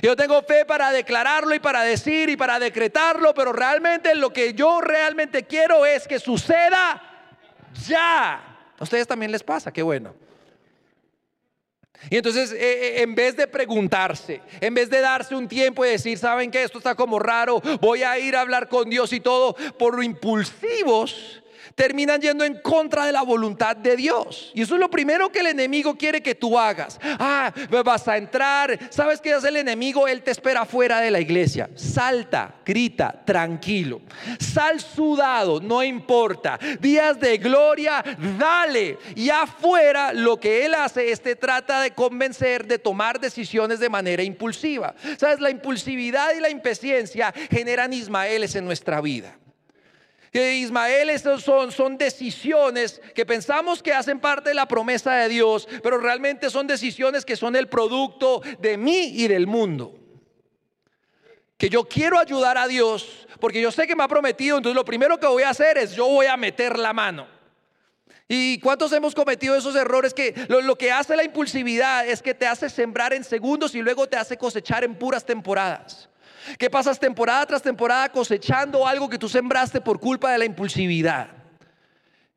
[0.00, 4.54] Yo tengo fe para declararlo y para decir y para decretarlo, pero realmente lo que
[4.54, 7.02] yo realmente quiero es que suceda
[7.86, 8.52] ya.
[8.78, 10.14] A ustedes también les pasa, qué bueno.
[12.10, 15.90] Y entonces, eh, eh, en vez de preguntarse, en vez de darse un tiempo y
[15.90, 16.64] decir, ¿saben qué?
[16.64, 21.41] Esto está como raro, voy a ir a hablar con Dios y todo, por impulsivos,
[21.74, 24.50] terminan yendo en contra de la voluntad de Dios.
[24.54, 26.98] Y eso es lo primero que el enemigo quiere que tú hagas.
[27.02, 27.52] Ah,
[27.84, 28.78] vas a entrar.
[28.90, 30.08] ¿Sabes qué hace el enemigo?
[30.08, 31.70] Él te espera fuera de la iglesia.
[31.74, 34.02] Salta, grita, tranquilo.
[34.38, 36.58] Sal sudado, no importa.
[36.80, 38.02] Días de gloria,
[38.38, 38.98] dale.
[39.14, 43.88] Y afuera lo que él hace es te trata de convencer de tomar decisiones de
[43.88, 44.94] manera impulsiva.
[45.18, 45.40] ¿Sabes?
[45.40, 49.36] La impulsividad y la impaciencia generan Ismaeles en nuestra vida
[50.32, 55.68] que Ismael son, son decisiones que pensamos que hacen parte de la promesa de Dios,
[55.82, 59.94] pero realmente son decisiones que son el producto de mí y del mundo.
[61.58, 64.84] Que yo quiero ayudar a Dios porque yo sé que me ha prometido, entonces lo
[64.84, 67.26] primero que voy a hacer es yo voy a meter la mano.
[68.26, 72.46] ¿Y cuántos hemos cometido esos errores que lo, que hace la impulsividad es que te
[72.46, 76.08] hace sembrar en segundos y luego te hace cosechar en puras temporadas?
[76.58, 81.28] Que pasas temporada tras temporada cosechando algo que tú sembraste por culpa de la impulsividad.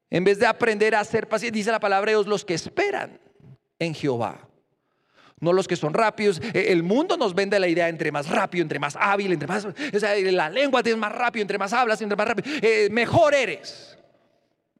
[0.09, 3.19] En vez de aprender a ser paciente, dice la palabra de Dios, los que esperan
[3.79, 4.47] en Jehová.
[5.39, 6.41] No los que son rápidos.
[6.53, 9.65] E, el mundo nos vende la idea entre más rápido, entre más hábil, entre más...
[9.65, 12.49] O sea, la lengua tienes más rápido, entre más hablas, entre más rápido.
[12.61, 13.97] Eh, mejor eres.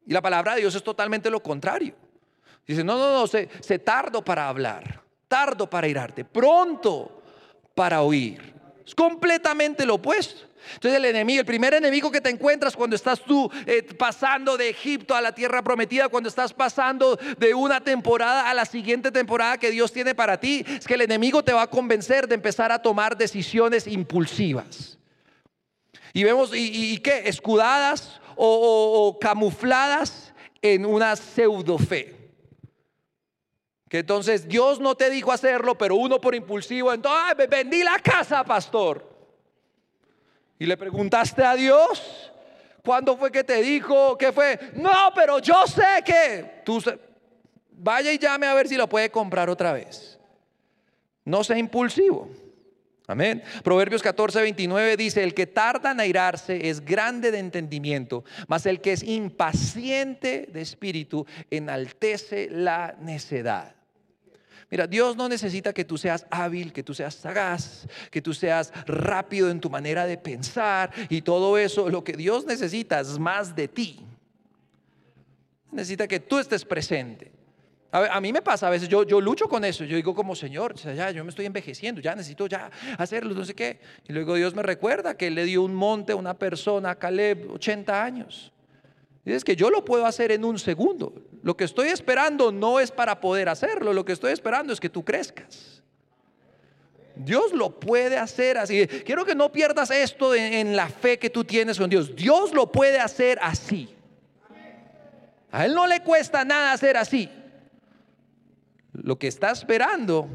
[0.05, 1.95] Y la palabra de Dios es totalmente lo contrario.
[2.65, 7.21] Dice, no, no, no, se, se tardo para hablar, tardo para irarte, pronto
[7.75, 8.54] para oír.
[8.85, 10.45] Es completamente lo opuesto.
[10.73, 14.69] Entonces el enemigo, el primer enemigo que te encuentras cuando estás tú eh, pasando de
[14.69, 19.57] Egipto a la tierra prometida, cuando estás pasando de una temporada a la siguiente temporada
[19.57, 22.71] que Dios tiene para ti, es que el enemigo te va a convencer de empezar
[22.71, 24.97] a tomar decisiones impulsivas.
[26.13, 27.23] Y vemos, ¿y, qué?
[27.25, 32.24] Escudadas o, o camufladas en una pseudo fe.
[33.95, 39.15] Entonces Dios no te dijo hacerlo, pero uno por impulsivo, entonces vendí la casa, pastor.
[40.57, 42.31] Y le preguntaste a Dios,
[42.83, 44.17] ¿cuándo fue que te dijo?
[44.17, 44.59] ¿Qué fue?
[44.75, 46.81] No, pero yo sé que tú
[47.71, 50.19] vaya y llame a ver si lo puede comprar otra vez.
[51.25, 52.29] No sea impulsivo.
[53.07, 53.43] Amén.
[53.63, 58.81] Proverbios 14, 29 dice, el que tarda en airarse es grande de entendimiento, mas el
[58.81, 63.74] que es impaciente de espíritu enaltece la necedad.
[64.71, 68.73] Mira, Dios no necesita que tú seas hábil, que tú seas sagaz, que tú seas
[68.87, 71.89] rápido en tu manera de pensar y todo eso.
[71.89, 74.05] Lo que Dios necesita es más de ti.
[75.71, 77.31] Necesita que tú estés presente.
[77.91, 80.75] A, mí me pasa a veces, yo, yo lucho con eso, yo digo como Señor,
[80.75, 83.79] ya, yo me estoy envejeciendo, ya necesito ya hacerlo, no sé qué.
[84.05, 86.95] Y luego Dios me recuerda que Él le dio un monte a una persona, a
[86.95, 88.51] Caleb, 80 años.
[89.25, 91.13] Y es que yo lo puedo hacer en un segundo.
[91.41, 94.89] Lo que estoy esperando no es para poder hacerlo, lo que estoy esperando es que
[94.89, 95.81] tú crezcas.
[97.15, 98.85] Dios lo puede hacer así.
[98.87, 102.15] Quiero que no pierdas esto en la fe que tú tienes con Dios.
[102.15, 103.89] Dios lo puede hacer así.
[105.51, 107.29] A Él no le cuesta nada hacer así
[109.03, 110.27] lo que está esperando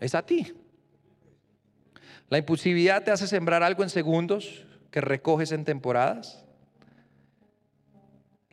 [0.00, 0.52] es a ti.
[2.28, 6.43] La impulsividad te hace sembrar algo en segundos que recoges en temporadas.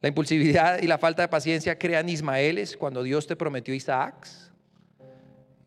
[0.02, 4.28] La impulsividad y la falta de paciencia crean Ismaeles cuando Dios te prometió Isaac.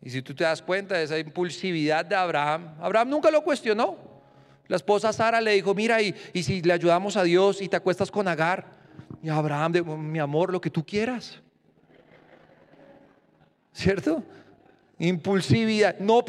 [0.02, 3.96] Y si tú te das cuenta de esa impulsividad de Abraham, Abraham nunca lo cuestionó.
[4.66, 7.76] La esposa Sara le dijo, mira, y, y si le ayudamos a Dios y te
[7.76, 8.66] acuestas con Agar,
[9.30, 9.72] Abraham,
[10.10, 11.40] mi amor, lo que tú quieras.
[13.74, 14.22] ¿cierto?
[14.98, 15.98] Impulsividad.
[15.98, 16.24] No,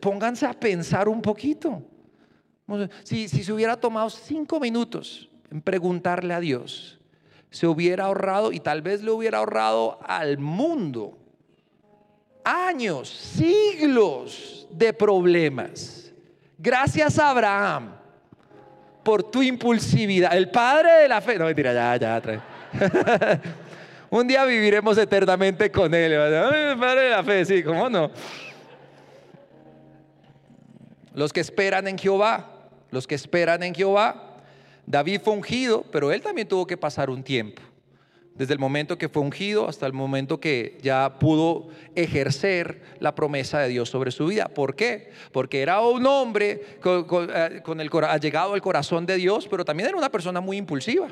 [0.00, 1.82] pónganse a pensar un poquito.
[3.02, 6.98] Si, si se hubiera tomado cinco minutos en preguntarle a Dios,
[7.54, 11.16] se hubiera ahorrado y tal vez le hubiera ahorrado al mundo
[12.42, 16.12] años, siglos de problemas.
[16.58, 17.94] Gracias a Abraham
[19.04, 20.36] por tu impulsividad.
[20.36, 21.38] El padre de la fe.
[21.38, 22.40] No, mentira, ya, ya, trae.
[24.10, 26.12] Un día viviremos eternamente con Él.
[26.76, 28.10] Padre de la fe, sí, ¿cómo no?
[31.14, 32.50] Los que esperan en Jehová,
[32.90, 34.33] los que esperan en Jehová.
[34.86, 37.62] David fue ungido, pero él también tuvo que pasar un tiempo.
[38.34, 43.60] Desde el momento que fue ungido hasta el momento que ya pudo ejercer la promesa
[43.60, 44.48] de Dios sobre su vida.
[44.48, 45.10] ¿Por qué?
[45.30, 49.96] Porque era un hombre con, eh, el, llegado al corazón de Dios, pero también era
[49.96, 51.08] una persona muy impulsiva.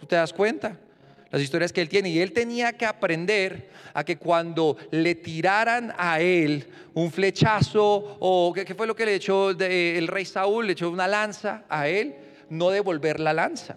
[0.00, 0.78] ¿Tú te das cuenta?
[1.30, 2.10] las historias que él tiene.
[2.10, 8.52] Y él tenía que aprender a que cuando le tiraran a él un flechazo o
[8.54, 12.14] qué fue lo que le echó el rey Saúl, le echó una lanza a él,
[12.50, 13.76] no devolver la lanza.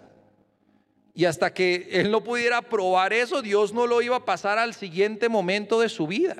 [1.14, 4.72] Y hasta que él no pudiera probar eso, Dios no lo iba a pasar al
[4.74, 6.36] siguiente momento de su vida.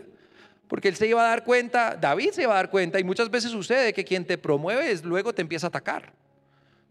[0.66, 3.30] Porque él se iba a dar cuenta, David se iba a dar cuenta, y muchas
[3.30, 6.14] veces sucede que quien te promueve luego te empieza a atacar.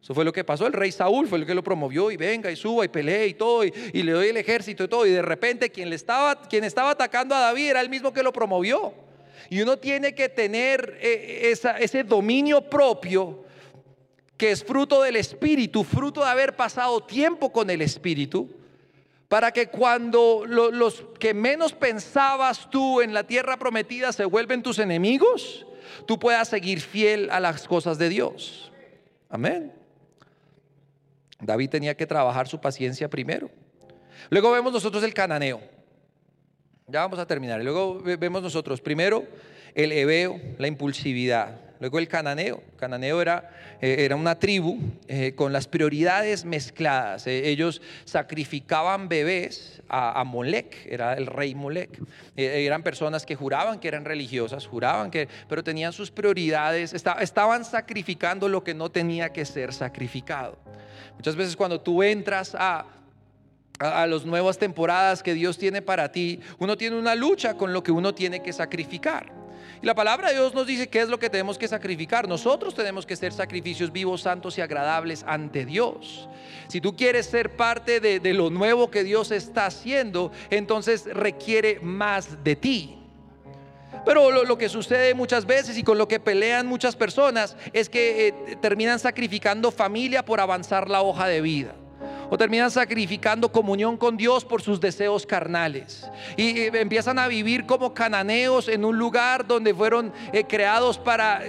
[0.02, 0.66] Eso fue lo que pasó.
[0.66, 3.34] El rey Saúl fue el que lo promovió y venga y suba y pelee y
[3.36, 5.06] todo y, le doy el ejército y todo.
[5.06, 8.24] Y de repente quien, le estaba, quien estaba atacando a David era el mismo que
[8.24, 8.94] lo promovió.
[9.50, 13.44] Y uno tiene que tener eh, ese dominio propio
[14.42, 18.50] que es fruto del Espíritu, fruto de haber pasado tiempo con el Espíritu,
[19.28, 24.80] para que cuando los que menos pensabas tú en la tierra prometida se vuelven tus
[24.80, 25.68] enemigos,
[26.08, 28.72] tú puedas seguir fiel a las cosas de Dios.
[29.30, 29.74] Amén.
[31.40, 33.52] David tenía que trabajar su paciencia primero.
[34.32, 35.62] Luego vemos nosotros el cananeo.
[36.88, 37.64] Ya vamos a terminar.
[37.64, 39.24] Luego vemos nosotros primero
[39.76, 41.71] el hebeo, la impulsividad.
[41.82, 42.62] Luego el cananeo.
[42.78, 43.50] Cananeo era,
[43.82, 47.26] eh, era una tribu eh, con las prioridades mezcladas.
[47.26, 52.00] Eh, ellos sacrificaban bebés a, a, Molec, era el rey Molec.
[52.36, 58.48] eran personas que juraban que eran religiosas, juraban que, pero tenían sus prioridades, estaban sacrificando
[58.48, 60.60] lo que no tenía que ser sacrificado.
[61.16, 62.86] Muchas veces cuando tú entras a,
[63.80, 67.82] a, las nuevas temporadas que Dios tiene para ti, uno tiene una lucha con lo
[67.82, 69.41] que uno tiene que sacrificar.
[69.82, 72.28] Y la palabra de Dios nos dice qué es lo que tenemos que sacrificar.
[72.28, 76.30] Nosotros tenemos que ser sacrificios vivos, santos y agradables ante Dios.
[76.68, 82.44] Si tú quieres ser parte de, lo nuevo que Dios está haciendo, entonces requiere más
[82.44, 82.98] de ti.
[84.06, 88.28] Pero lo, que sucede muchas veces y con lo que pelean muchas personas es que
[88.28, 91.76] eh, terminan sacrificando familia por avanzar la hoja de vida
[92.32, 96.10] o terminan sacrificando comunión con Dios por sus deseos carnales.
[96.38, 101.42] Y eh, empiezan a vivir como cananeos en un lugar donde fueron eh, creados para,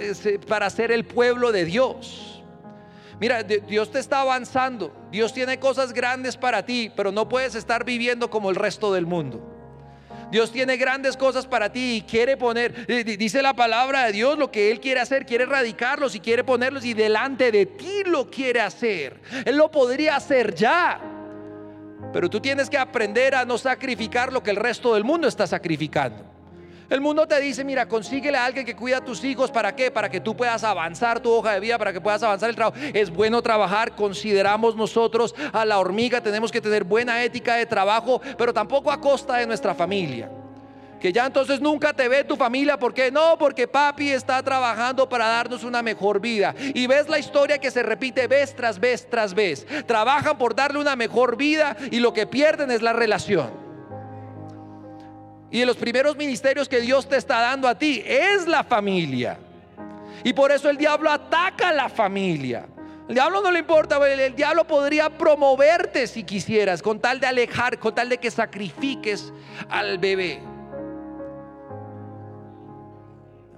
[0.45, 2.43] para ser el pueblo de Dios.
[3.17, 7.85] Mira, Dios te está avanzando, Dios tiene cosas grandes para ti, pero no puedes estar
[7.85, 9.62] viviendo como el resto del mundo.
[10.33, 14.49] Dios tiene grandes cosas para ti y quiere poner, dice la palabra de Dios lo
[14.49, 18.59] que Él quiere hacer, quiere erradicarlos y quiere ponerlos y delante de ti lo quiere
[18.59, 19.21] hacer.
[19.45, 20.99] Él lo podría hacer ya.
[22.11, 25.45] Pero tú tienes que aprender a no sacrificar lo que el resto del mundo está
[25.45, 26.32] sacrificando.
[26.93, 29.49] El mundo te dice, mira, consíguele a alguien que cuida a tus hijos.
[29.49, 29.89] ¿Para qué?
[29.89, 32.77] Para que tú puedas avanzar tu hoja de vida, para que puedas avanzar el trabajo.
[32.93, 38.21] Es bueno trabajar, consideramos nosotros a la hormiga, tenemos que tener buena ética de trabajo,
[38.37, 40.29] pero tampoco a costa de nuestra familia.
[41.01, 43.09] Que ya entonces nunca te ve tu familia, ¿por qué?
[43.09, 46.53] No, porque papi está trabajando para darnos una mejor vida.
[46.75, 49.65] Y ves la historia que se repite vez tras vez tras vez.
[49.87, 53.72] Trabajan por darle una mejor vida y lo que pierden es la relación.
[55.53, 59.37] Y de los primeros ministerios que Dios te está dando a ti es la familia.
[60.23, 62.65] Y por eso el diablo ataca a la familia.
[63.07, 67.77] El diablo no le importa, el diablo podría promoverte si quisieras, con tal de alejar,
[67.77, 69.31] con tal de que sacrifiques
[69.69, 70.41] al bebé.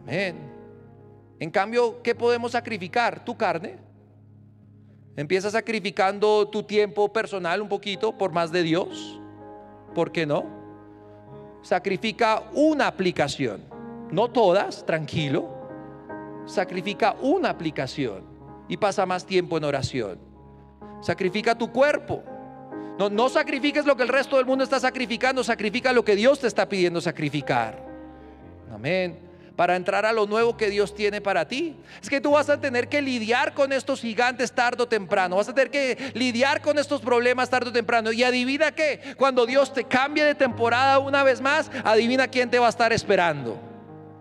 [0.02, 0.52] Amén.
[1.40, 3.24] En cambio, ¿qué podemos sacrificar?
[3.24, 3.78] Tu carne.
[5.16, 9.18] Empieza sacrificando tu tiempo personal un poquito por más de Dios.
[9.94, 10.55] ¿Por qué no?
[11.66, 13.60] Sacrifica una aplicación,
[14.12, 15.50] no todas, tranquilo,
[16.46, 18.24] sacrifica una aplicación
[18.68, 20.20] y pasa más tiempo en oración.
[21.02, 22.24] Sacrifica tu cuerpo.
[23.00, 26.40] No, no sacrifiques lo que el resto del mundo está sacrificando, sacrifica lo que Dios
[26.40, 27.84] te está pidiendo sacrificar.
[28.72, 29.25] Amén
[29.56, 31.76] para entrar a lo nuevo que Dios tiene para ti.
[32.02, 35.38] Es que tú vas a tener que lidiar con estos gigantes tarde o temprano.
[35.38, 38.12] Vas a tener que lidiar con estos problemas tarde o temprano.
[38.12, 42.60] Y adivina qué, cuando Dios te cambie de temporada una vez más, adivina quién te
[42.60, 43.60] va a estar esperando.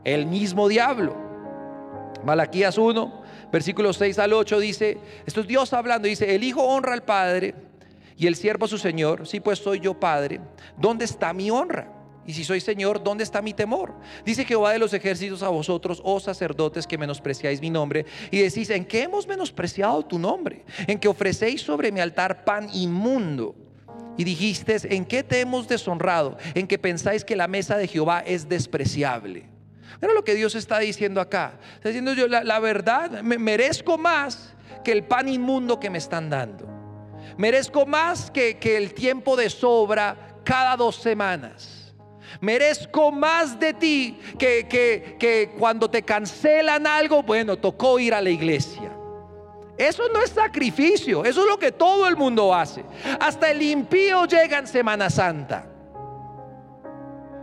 [0.04, 1.16] El mismo diablo.
[2.24, 6.94] Malaquías 1, versículos 6 al 8 dice, esto es Dios hablando, dice, el Hijo honra
[6.94, 7.54] al Padre
[8.16, 9.26] y el siervo a su Señor.
[9.26, 10.40] Sí, pues soy yo Padre.
[10.78, 11.93] ¿Dónde está mi honra?
[12.26, 13.94] Y si soy Señor, ¿dónde está mi temor?
[14.24, 18.70] Dice Jehová de los ejércitos a vosotros, oh sacerdotes que menospreciáis mi nombre, y decís,
[18.70, 20.64] ¿en qué hemos menospreciado tu nombre?
[20.86, 23.54] En que ofrecéis sobre mi altar pan inmundo.
[24.16, 26.38] Y dijiste, ¿en qué te hemos deshonrado?
[26.54, 29.48] En que pensáis que la mesa de Jehová es despreciable.
[30.00, 31.58] Mira lo que Dios está diciendo acá.
[31.74, 36.30] Está diciendo yo, la, verdad, me merezco más que el pan inmundo que me están
[36.30, 36.68] dando.
[37.36, 41.73] Merezco más que, que el tiempo de sobra cada dos semanas.
[42.40, 48.30] Merezco más de ti que, que, cuando te cancelan algo, bueno, tocó ir a la
[48.30, 48.92] iglesia.
[49.76, 52.84] Eso no es sacrificio, eso es lo que todo el mundo hace.
[53.18, 55.68] Hasta el impío llega en Semana Santa.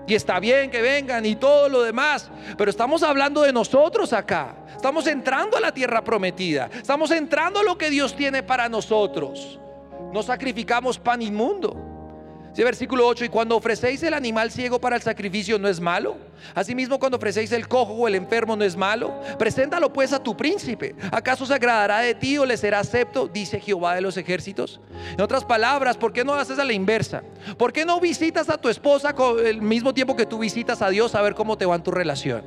[0.07, 4.55] Y está bien que vengan y todo lo demás, pero estamos hablando de nosotros acá.
[4.75, 6.69] Estamos entrando a la tierra prometida.
[6.73, 9.59] Estamos entrando a lo que Dios tiene para nosotros.
[10.11, 11.90] No sacrificamos pan inmundo.
[12.53, 16.17] Ese versículo 8, y cuando ofrecéis el animal ciego para el sacrificio no es malo.
[16.53, 19.21] Asimismo, cuando ofrecéis el cojo o el enfermo no es malo.
[19.39, 20.93] Preséntalo pues a tu príncipe.
[21.11, 23.29] ¿Acaso se agradará de ti o le será acepto?
[23.29, 24.81] Dice Jehová de los ejércitos.
[25.13, 27.23] En otras palabras, ¿por qué no haces a la inversa?
[27.57, 30.89] ¿Por qué no visitas a tu esposa con el mismo tiempo que tú visitas a
[30.89, 32.43] Dios a ver cómo te va en tu relación?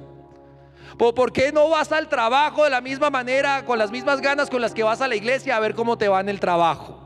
[0.98, 4.60] ¿Por qué no vas al trabajo de la misma manera, con las mismas ganas con
[4.60, 7.00] las que vas a la iglesia a ver cómo te va en el trabajo?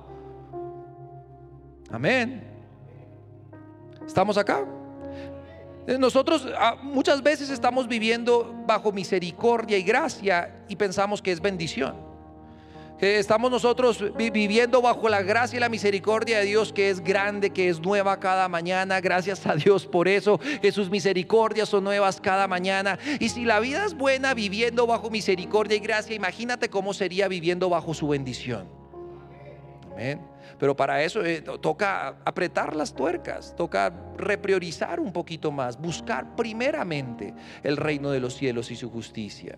[1.90, 2.47] Amén.
[4.08, 4.64] ¿Estamos acá?
[5.86, 11.40] Eh, nosotros ah, muchas veces estamos viviendo bajo misericordia y gracia y pensamos que es
[11.40, 11.94] bendición.
[12.98, 17.50] Que estamos nosotros viviendo bajo la gracia y la misericordia de Dios que es grande,
[17.50, 19.00] que es nueva cada mañana.
[19.00, 22.98] Gracias a Dios por eso, que sus misericordias son nuevas cada mañana.
[23.20, 27.68] Y si la vida es buena viviendo bajo misericordia y gracia, imagínate cómo sería viviendo
[27.68, 28.66] bajo su bendición.
[29.92, 30.37] Amén.
[30.58, 37.32] Pero para eso eh, toca apretar las tuercas, toca repriorizar un poquito más, buscar primeramente
[37.62, 39.56] el reino de los cielos y su justicia.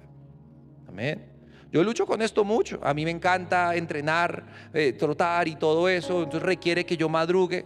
[0.89, 1.25] Amén.
[1.73, 2.81] Yo lucho con esto mucho.
[2.83, 4.45] A mí me encanta entrenar,
[4.75, 6.25] eh, trotar y todo eso.
[6.25, 7.65] Entonces requiere que yo madrugue.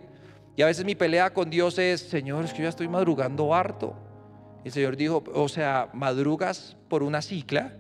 [0.57, 3.55] Y a veces mi pelea con Dios es, Señor, es que yo ya estoy madrugando
[3.55, 3.97] harto.
[4.63, 7.77] Y el Señor dijo, o sea, madrugas por una cicla,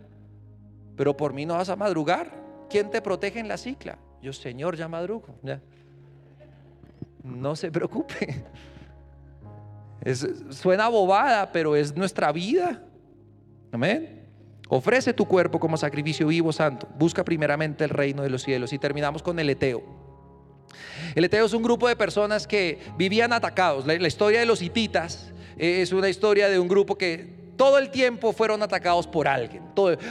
[0.96, 2.42] pero por mí no vas a madrugar.
[2.68, 3.98] ¿Quién te protege en la cicla?
[4.24, 5.26] Yo, Señor, ya madrugo.
[7.22, 8.42] No se preocupe.
[10.48, 12.82] suena bobada, pero es nuestra vida.
[13.70, 14.26] Amén.
[14.70, 16.88] Ofrece tu cuerpo como sacrificio vivo, santo.
[16.98, 18.72] Busca primeramente el reino de los cielos.
[18.72, 19.82] Y terminamos con el Eteo.
[21.14, 23.86] El Eteo es un grupo de personas que vivían atacados.
[23.86, 27.78] La, la historia de los hititas eh, es una historia de un grupo que todo
[27.78, 29.62] el tiempo fueron atacados por alguien.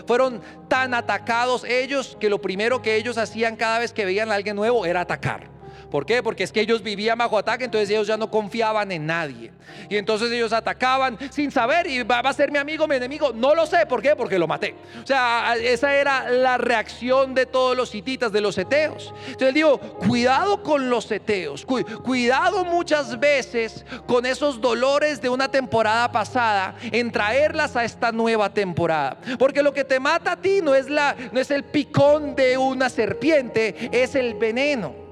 [0.07, 4.35] fueron tan atacados ellos que lo primero que ellos hacían cada vez que veían a
[4.35, 5.52] alguien nuevo era atacar.
[5.93, 6.23] ¿Por qué?
[6.23, 9.51] Porque es que ellos vivían bajo ataque, entonces ellos ya no confiaban en nadie.
[9.91, 13.31] Y entonces ellos atacaban sin saber, y va, a ser mi amigo, mi enemigo.
[13.31, 14.15] No lo sé, ¿por qué?
[14.15, 14.73] Porque lo maté.
[15.03, 19.13] O sea, esa era la reacción de todos los hititas, de los eteos.
[19.27, 26.11] Entonces digo, cuidado con los eteos, cuidado muchas veces con esos dolores de una temporada
[26.11, 29.19] pasada, en traerlas a esta nueva temporada.
[29.37, 32.57] Porque lo que te mata a ti no es, la, no es el picón de
[32.57, 35.02] una serpiente, es el veneno.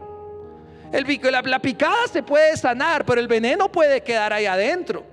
[0.92, 5.06] El, la, la picada se puede sanar, pero el veneno puede quedar ahí adentro.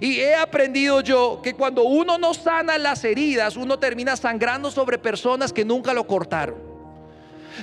[0.00, 4.98] Y he aprendido yo que cuando uno no sana las heridas, uno termina sangrando sobre
[4.98, 6.65] personas que nunca lo cortaron.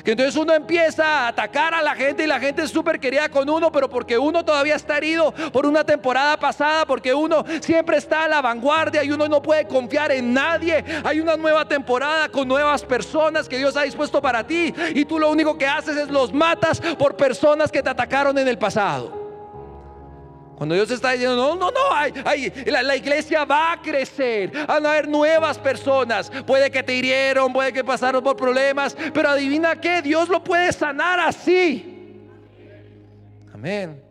[0.04, 3.30] Que entonces uno empieza a atacar a la gente y la gente es súper querida
[3.30, 7.98] con uno, pero porque uno todavía está herido por una temporada pasada, porque uno siempre
[7.98, 10.84] está a la vanguardia y uno no puede confiar en nadie.
[11.04, 15.20] Hay una nueva temporada con nuevas personas que Dios ha dispuesto para ti y tú
[15.20, 19.23] lo único que haces es los matas por personas que te atacaron en el pasado.
[20.56, 25.08] Cuando Dios está diciendo, no, no, no, la, iglesia va a crecer, van a haber
[25.08, 26.32] nuevas personas.
[26.46, 30.72] Puede que te hirieron, puede que pasaron por problemas, pero adivina qué, Dios lo puede
[30.72, 32.20] sanar así.
[33.54, 34.04] Amén.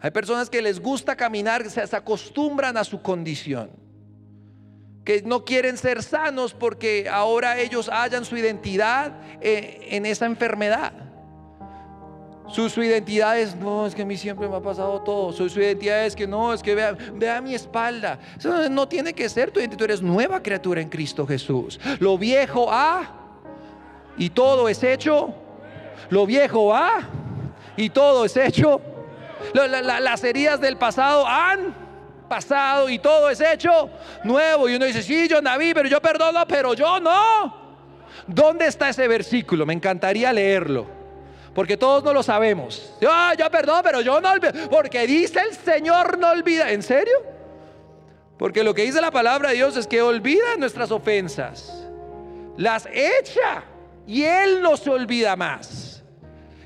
[0.00, 3.70] Hay personas que les gusta caminar, se, acostumbran a su condición,
[5.04, 10.92] que no quieren ser sanos porque ahora ellos hallan su identidad eh, en esa enfermedad.
[12.48, 15.32] Su, identidad es, no, es que a mí siempre me ha pasado todo.
[15.32, 18.18] Su, su identidad es que no, es que vea, vea mi espalda.
[18.38, 21.80] Eso no tiene que ser tu identidad, tú eres nueva criatura en Cristo Jesús.
[22.00, 23.10] Lo viejo ha
[24.16, 25.34] y todo es hecho.
[26.10, 27.00] Lo viejo ha
[27.76, 28.80] y todo es hecho.
[29.54, 31.74] las heridas del pasado han
[32.28, 33.90] pasado y todo es hecho
[34.22, 34.68] nuevo.
[34.68, 37.64] Y uno dice, sí, yo Naví, pero yo perdono, pero yo no.
[38.26, 39.66] ¿Dónde está ese versículo?
[39.66, 41.03] Me encantaría leerlo.
[41.54, 42.92] Porque todos no lo sabemos.
[43.08, 44.52] Ah, yo perdón, pero yo no olvido.
[44.68, 46.72] Porque dice el Señor no olvida.
[46.72, 47.14] ¿En serio?
[48.36, 51.86] Porque lo que dice la palabra de Dios es que olvida nuestras ofensas.
[52.56, 53.62] Las echa.
[54.06, 56.02] Y Él no se olvida más.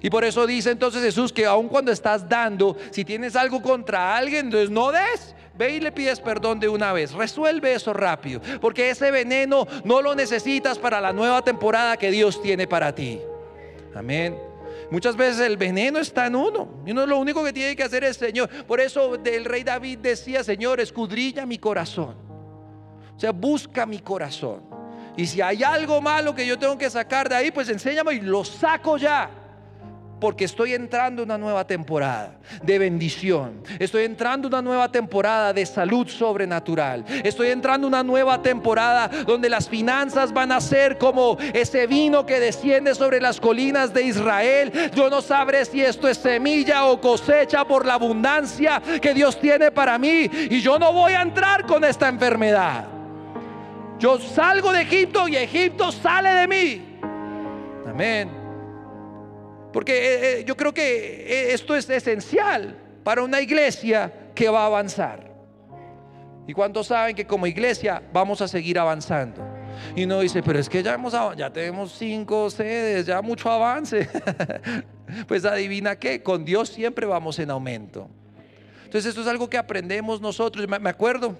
[0.01, 4.17] Y por eso dice entonces Jesús que aun cuando estás dando, si tienes algo contra
[4.17, 5.35] alguien, entonces no des.
[5.55, 7.13] Ve y le pides perdón de una vez.
[7.13, 8.41] Resuelve eso rápido.
[8.61, 13.21] Porque ese veneno no lo necesitas para la nueva temporada que Dios tiene para ti.
[13.95, 14.48] Amén.
[14.91, 16.83] Muchas veces el veneno está en uno.
[16.87, 18.49] Y uno lo único que tiene que hacer es, Señor.
[18.67, 22.17] Por eso el rey David decía, Señor, escudrilla mi corazón.
[23.15, 24.63] O sea, busca mi corazón.
[25.17, 28.21] Y si hay algo malo que yo tengo que sacar de ahí, pues enséñame y
[28.21, 29.29] lo saco ya.
[30.21, 33.63] Porque estoy entrando en una nueva temporada de bendición.
[33.79, 37.05] Estoy entrando en una nueva temporada de salud sobrenatural.
[37.25, 42.27] Estoy entrando en una nueva temporada donde las finanzas van a ser como ese vino
[42.27, 44.73] que desciende sobre las colinas de Israel.
[44.95, 49.71] Yo no sabré si esto es semilla o cosecha por la abundancia que Dios tiene
[49.71, 50.29] para mí.
[50.51, 52.87] Y yo no voy a entrar con esta enfermedad.
[53.99, 56.99] Yo salgo de Egipto y Egipto sale de mí.
[57.87, 58.38] Amén.
[59.73, 64.63] Porque eh, eh, yo creo que eh, esto es esencial para una iglesia que va
[64.63, 65.29] a avanzar.
[66.47, 69.47] ¿Y cuántos saben que como iglesia vamos a seguir avanzando?
[69.95, 74.09] Y uno dice, pero es que ya, hemos, ya tenemos cinco sedes, ya mucho avance.
[75.29, 78.09] pues adivina qué, con Dios siempre vamos en aumento.
[78.85, 80.67] Entonces esto es algo que aprendemos nosotros.
[80.67, 81.37] Me acuerdo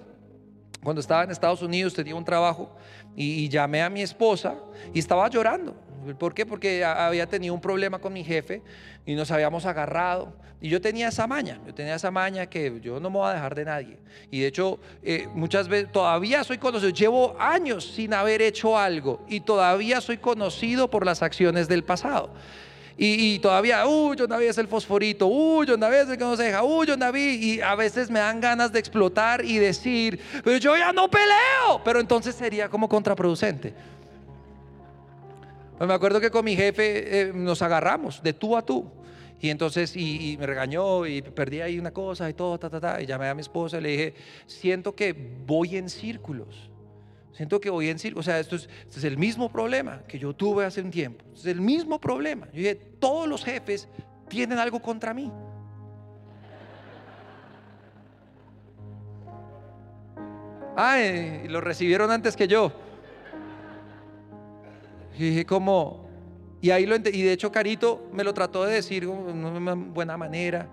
[0.83, 2.75] cuando estaba en Estados Unidos, tenía un trabajo
[3.15, 4.55] y llamé a mi esposa
[4.93, 5.75] y estaba llorando
[6.17, 6.45] ¿Por qué?
[6.45, 8.61] Porque había tenido un problema con mi jefe
[9.05, 10.33] y nos habíamos agarrado.
[10.61, 13.33] Y yo tenía esa maña, yo tenía esa maña que yo no me voy a
[13.33, 13.99] dejar de nadie.
[14.29, 19.25] Y de hecho, eh, muchas veces todavía soy conocido, llevo años sin haber hecho algo
[19.29, 22.33] y todavía soy conocido por las acciones del pasado.
[23.01, 26.35] Y, todavía, uy, yo David es el fosforito, uy, yo David es el que no
[26.35, 27.41] se deja, uy, yo David.
[27.41, 31.81] Y a veces me dan ganas de explotar y decir, pero yo ya no peleo.
[31.85, 33.73] Pero entonces sería como contraproducente.
[35.77, 38.85] Pues me acuerdo que con mi jefe eh, nos agarramos de tú a tú.
[39.39, 43.01] Y entonces, y, me regañó y perdí ahí una cosa y todo, ta, ta, ta.
[43.01, 44.13] Y llamé a mi esposa y le dije,
[44.45, 45.13] siento que
[45.45, 46.68] voy en círculos.
[47.39, 48.27] Siento que voy en círculos.
[48.27, 51.23] O sea, esto es, es el mismo problema que yo tuve hace un tiempo.
[51.33, 52.47] Es el mismo problema.
[52.47, 53.87] Yo dije, todos los jefes
[54.27, 55.31] tienen algo contra mí.
[60.75, 62.73] Ay, lo recibieron antes que yo.
[65.17, 66.09] Y dije como,
[66.59, 70.17] y ahí lo y de hecho Carito me lo trató de decir de una buena
[70.17, 70.67] manera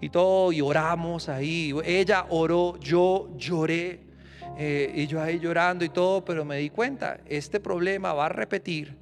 [0.00, 1.74] y todo, y oramos ahí.
[1.84, 4.13] Ella oró, yo lloré,
[4.56, 8.28] eh, y yo ahí llorando y todo, pero me di cuenta, este problema va a
[8.28, 8.96] repetir,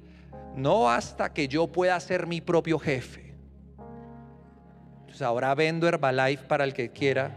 [0.55, 3.35] no hasta que yo pueda ser mi propio jefe.
[5.01, 7.31] Entonces ahora vendo Herbalife para el que quiera.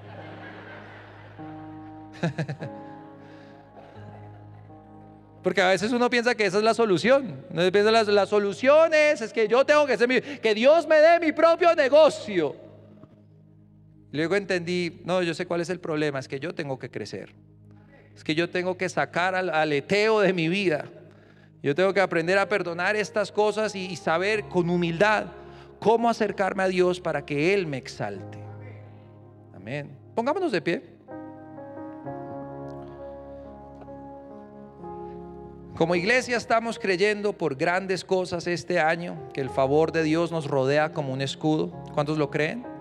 [5.42, 7.44] Porque a veces uno piensa que esa es la solución.
[7.50, 10.96] Uno piensa las, las soluciones es que yo tengo que ser mi, que Dios me
[10.96, 12.56] dé mi propio negocio.
[14.10, 17.34] Luego entendí, no, yo sé cuál es el problema, es que yo tengo que crecer.
[18.16, 20.86] Es que yo tengo que sacar al aleteo de mi vida.
[21.62, 25.26] Yo tengo que aprender a perdonar estas cosas y saber con humildad
[25.78, 28.38] cómo acercarme a Dios para que Él me exalte.
[29.54, 29.96] Amén.
[30.14, 30.82] Pongámonos de pie.
[35.76, 40.46] Como iglesia estamos creyendo por grandes cosas este año, que el favor de Dios nos
[40.46, 41.70] rodea como un escudo.
[41.92, 42.75] ¿Cuántos lo creen?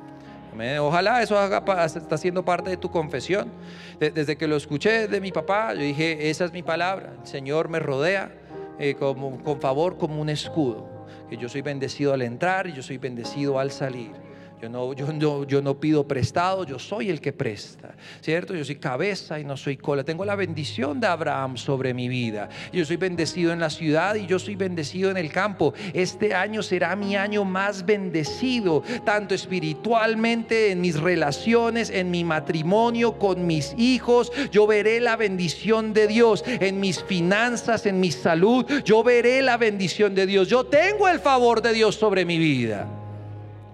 [0.80, 1.38] Ojalá eso
[1.84, 3.51] está siendo parte de tu confesión.
[3.99, 7.14] Desde que lo escuché de mi papá, yo dije, esa es mi palabra.
[7.22, 8.32] El Señor me rodea
[8.80, 10.88] eh, como, con favor como un escudo.
[11.30, 14.25] Que yo soy bendecido al entrar y yo soy bendecido al salir.
[14.66, 18.55] Yo no, yo, yo no pido prestado, yo soy el que presta, ¿cierto?
[18.55, 20.03] Yo soy cabeza y no soy cola.
[20.03, 22.49] Tengo la bendición de Abraham sobre mi vida.
[22.74, 25.76] Yo soy bendecido en la ciudad y yo soy bendecido en el campo.
[25.93, 33.20] Este año será mi año más bendecido, tanto espiritualmente, en mis relaciones, en mi matrimonio,
[33.20, 34.32] con mis hijos.
[34.51, 38.66] Yo veré la bendición de Dios en mis finanzas, en mi salud.
[38.84, 40.47] Yo veré la bendición de Dios.
[40.47, 42.88] Yo tengo el favor de Dios sobre mi vida.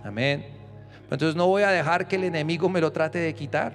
[0.03, 0.51] Amén.
[1.12, 3.74] Entonces no voy a dejar que el enemigo me lo trate de quitar.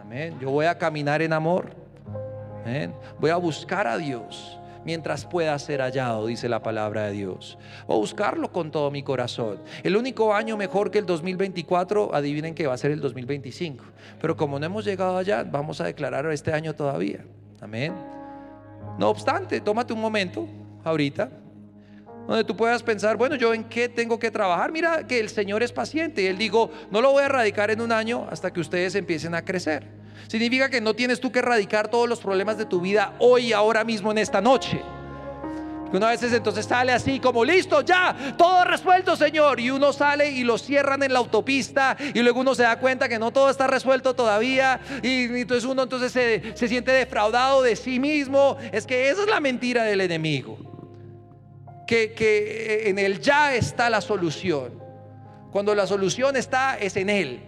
[0.00, 0.38] Amén.
[0.40, 1.70] Yo voy a caminar en amor.
[2.62, 2.94] Amén.
[3.18, 7.58] Voy a buscar a Dios mientras pueda ser hallado, dice la palabra de Dios.
[7.88, 9.58] Voy a buscarlo con todo mi corazón.
[9.82, 13.84] El único año mejor que el 2024, adivinen que va a ser el 2025.
[14.20, 17.24] Pero como no hemos llegado allá, vamos a declarar este año todavía.
[17.60, 17.92] Amén.
[18.98, 20.46] No obstante, tómate un momento
[20.84, 21.28] ahorita
[22.26, 24.72] donde tú puedas pensar, bueno, yo en qué tengo que trabajar.
[24.72, 27.80] Mira que el Señor es paciente y Él dijo, no lo voy a erradicar en
[27.80, 29.86] un año hasta que ustedes empiecen a crecer.
[30.26, 33.84] Significa que no tienes tú que erradicar todos los problemas de tu vida hoy, ahora
[33.84, 34.82] mismo, en esta noche.
[35.92, 39.60] Una vez entonces sale así como listo, ya, todo resuelto, Señor.
[39.60, 43.08] Y uno sale y lo cierran en la autopista y luego uno se da cuenta
[43.08, 44.80] que no todo está resuelto todavía.
[45.02, 48.58] Y, entonces uno entonces se, se siente defraudado de sí mismo.
[48.72, 50.75] Es que esa es la mentira del enemigo
[51.86, 54.82] que, en el ya está la solución.
[55.52, 57.40] Cuando la solución está, es en Él.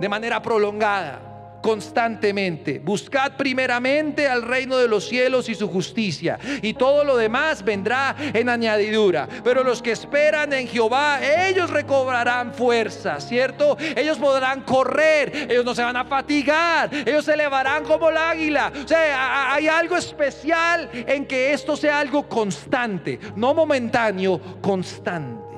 [0.00, 1.27] De manera prolongada.
[1.62, 2.78] Constantemente.
[2.78, 8.14] Buscad primeramente al reino de los cielos y su justicia, y todo lo demás vendrá
[8.18, 9.28] en añadidura.
[9.44, 13.76] Pero los que esperan en Jehová, ellos recobrarán fuerza, ¿cierto?
[13.96, 18.72] Ellos podrán correr, ellos no se van a fatigar, ellos se elevarán como el águila.
[18.84, 25.48] O sea, hay algo especial en que esto sea algo constante, no momentáneo, constante.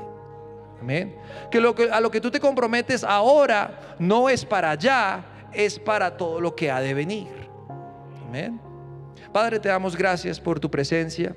[0.81, 1.15] Amén.
[1.51, 5.23] Que, lo que a lo que tú te comprometes ahora no es para allá,
[5.53, 7.29] es para todo lo que ha de venir.
[8.27, 8.61] Amén.
[9.33, 11.35] Padre, te damos gracias por tu presencia.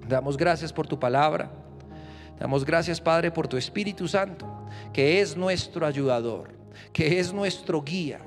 [0.00, 1.50] Te damos gracias por tu palabra.
[2.34, 4.46] Te damos gracias, Padre, por tu Espíritu Santo,
[4.92, 6.50] que es nuestro ayudador,
[6.92, 8.20] que es nuestro guía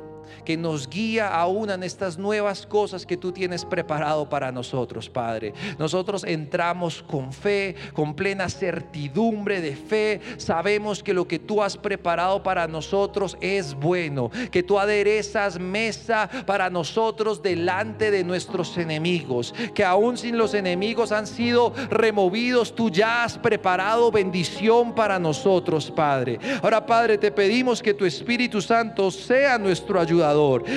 [0.44, 5.54] que nos guía aún en estas nuevas cosas que tú tienes preparado para nosotros, Padre.
[5.78, 10.22] Nosotros entramos con fe, con plena certidumbre de fe.
[10.38, 16.30] Sabemos que lo que tú has preparado para nosotros es bueno, que tú aderezas mesa
[16.46, 22.90] para nosotros delante de nuestros enemigos, que aún sin los enemigos han sido removidos, tú
[22.90, 26.40] ya has preparado bendición para nosotros, Padre.
[26.62, 30.29] Ahora, Padre, te pedimos que tu Espíritu Santo sea nuestro ayudador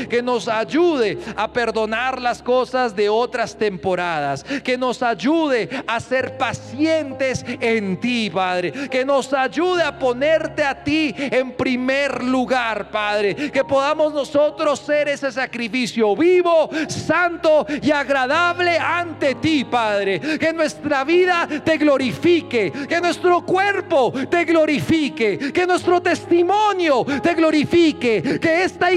[0.09, 6.37] que nos ayude a perdonar las cosas de otras temporadas, que nos ayude a ser
[6.39, 13.35] pacientes en ti, Padre, que nos ayude a ponerte a ti en primer lugar, Padre,
[13.51, 21.05] que podamos nosotros ser ese sacrificio vivo, santo y agradable ante ti, Padre, que nuestra
[21.05, 28.93] vida te glorifique, que nuestro cuerpo te glorifique, que nuestro testimonio te glorifique, que esta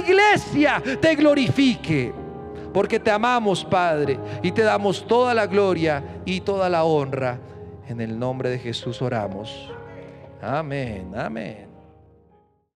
[1.01, 2.13] te glorifique.
[2.73, 7.39] Porque te amamos, Padre, y te damos toda la gloria y toda la honra.
[7.87, 9.71] En el nombre de Jesús oramos.
[10.41, 11.64] Amén, amén.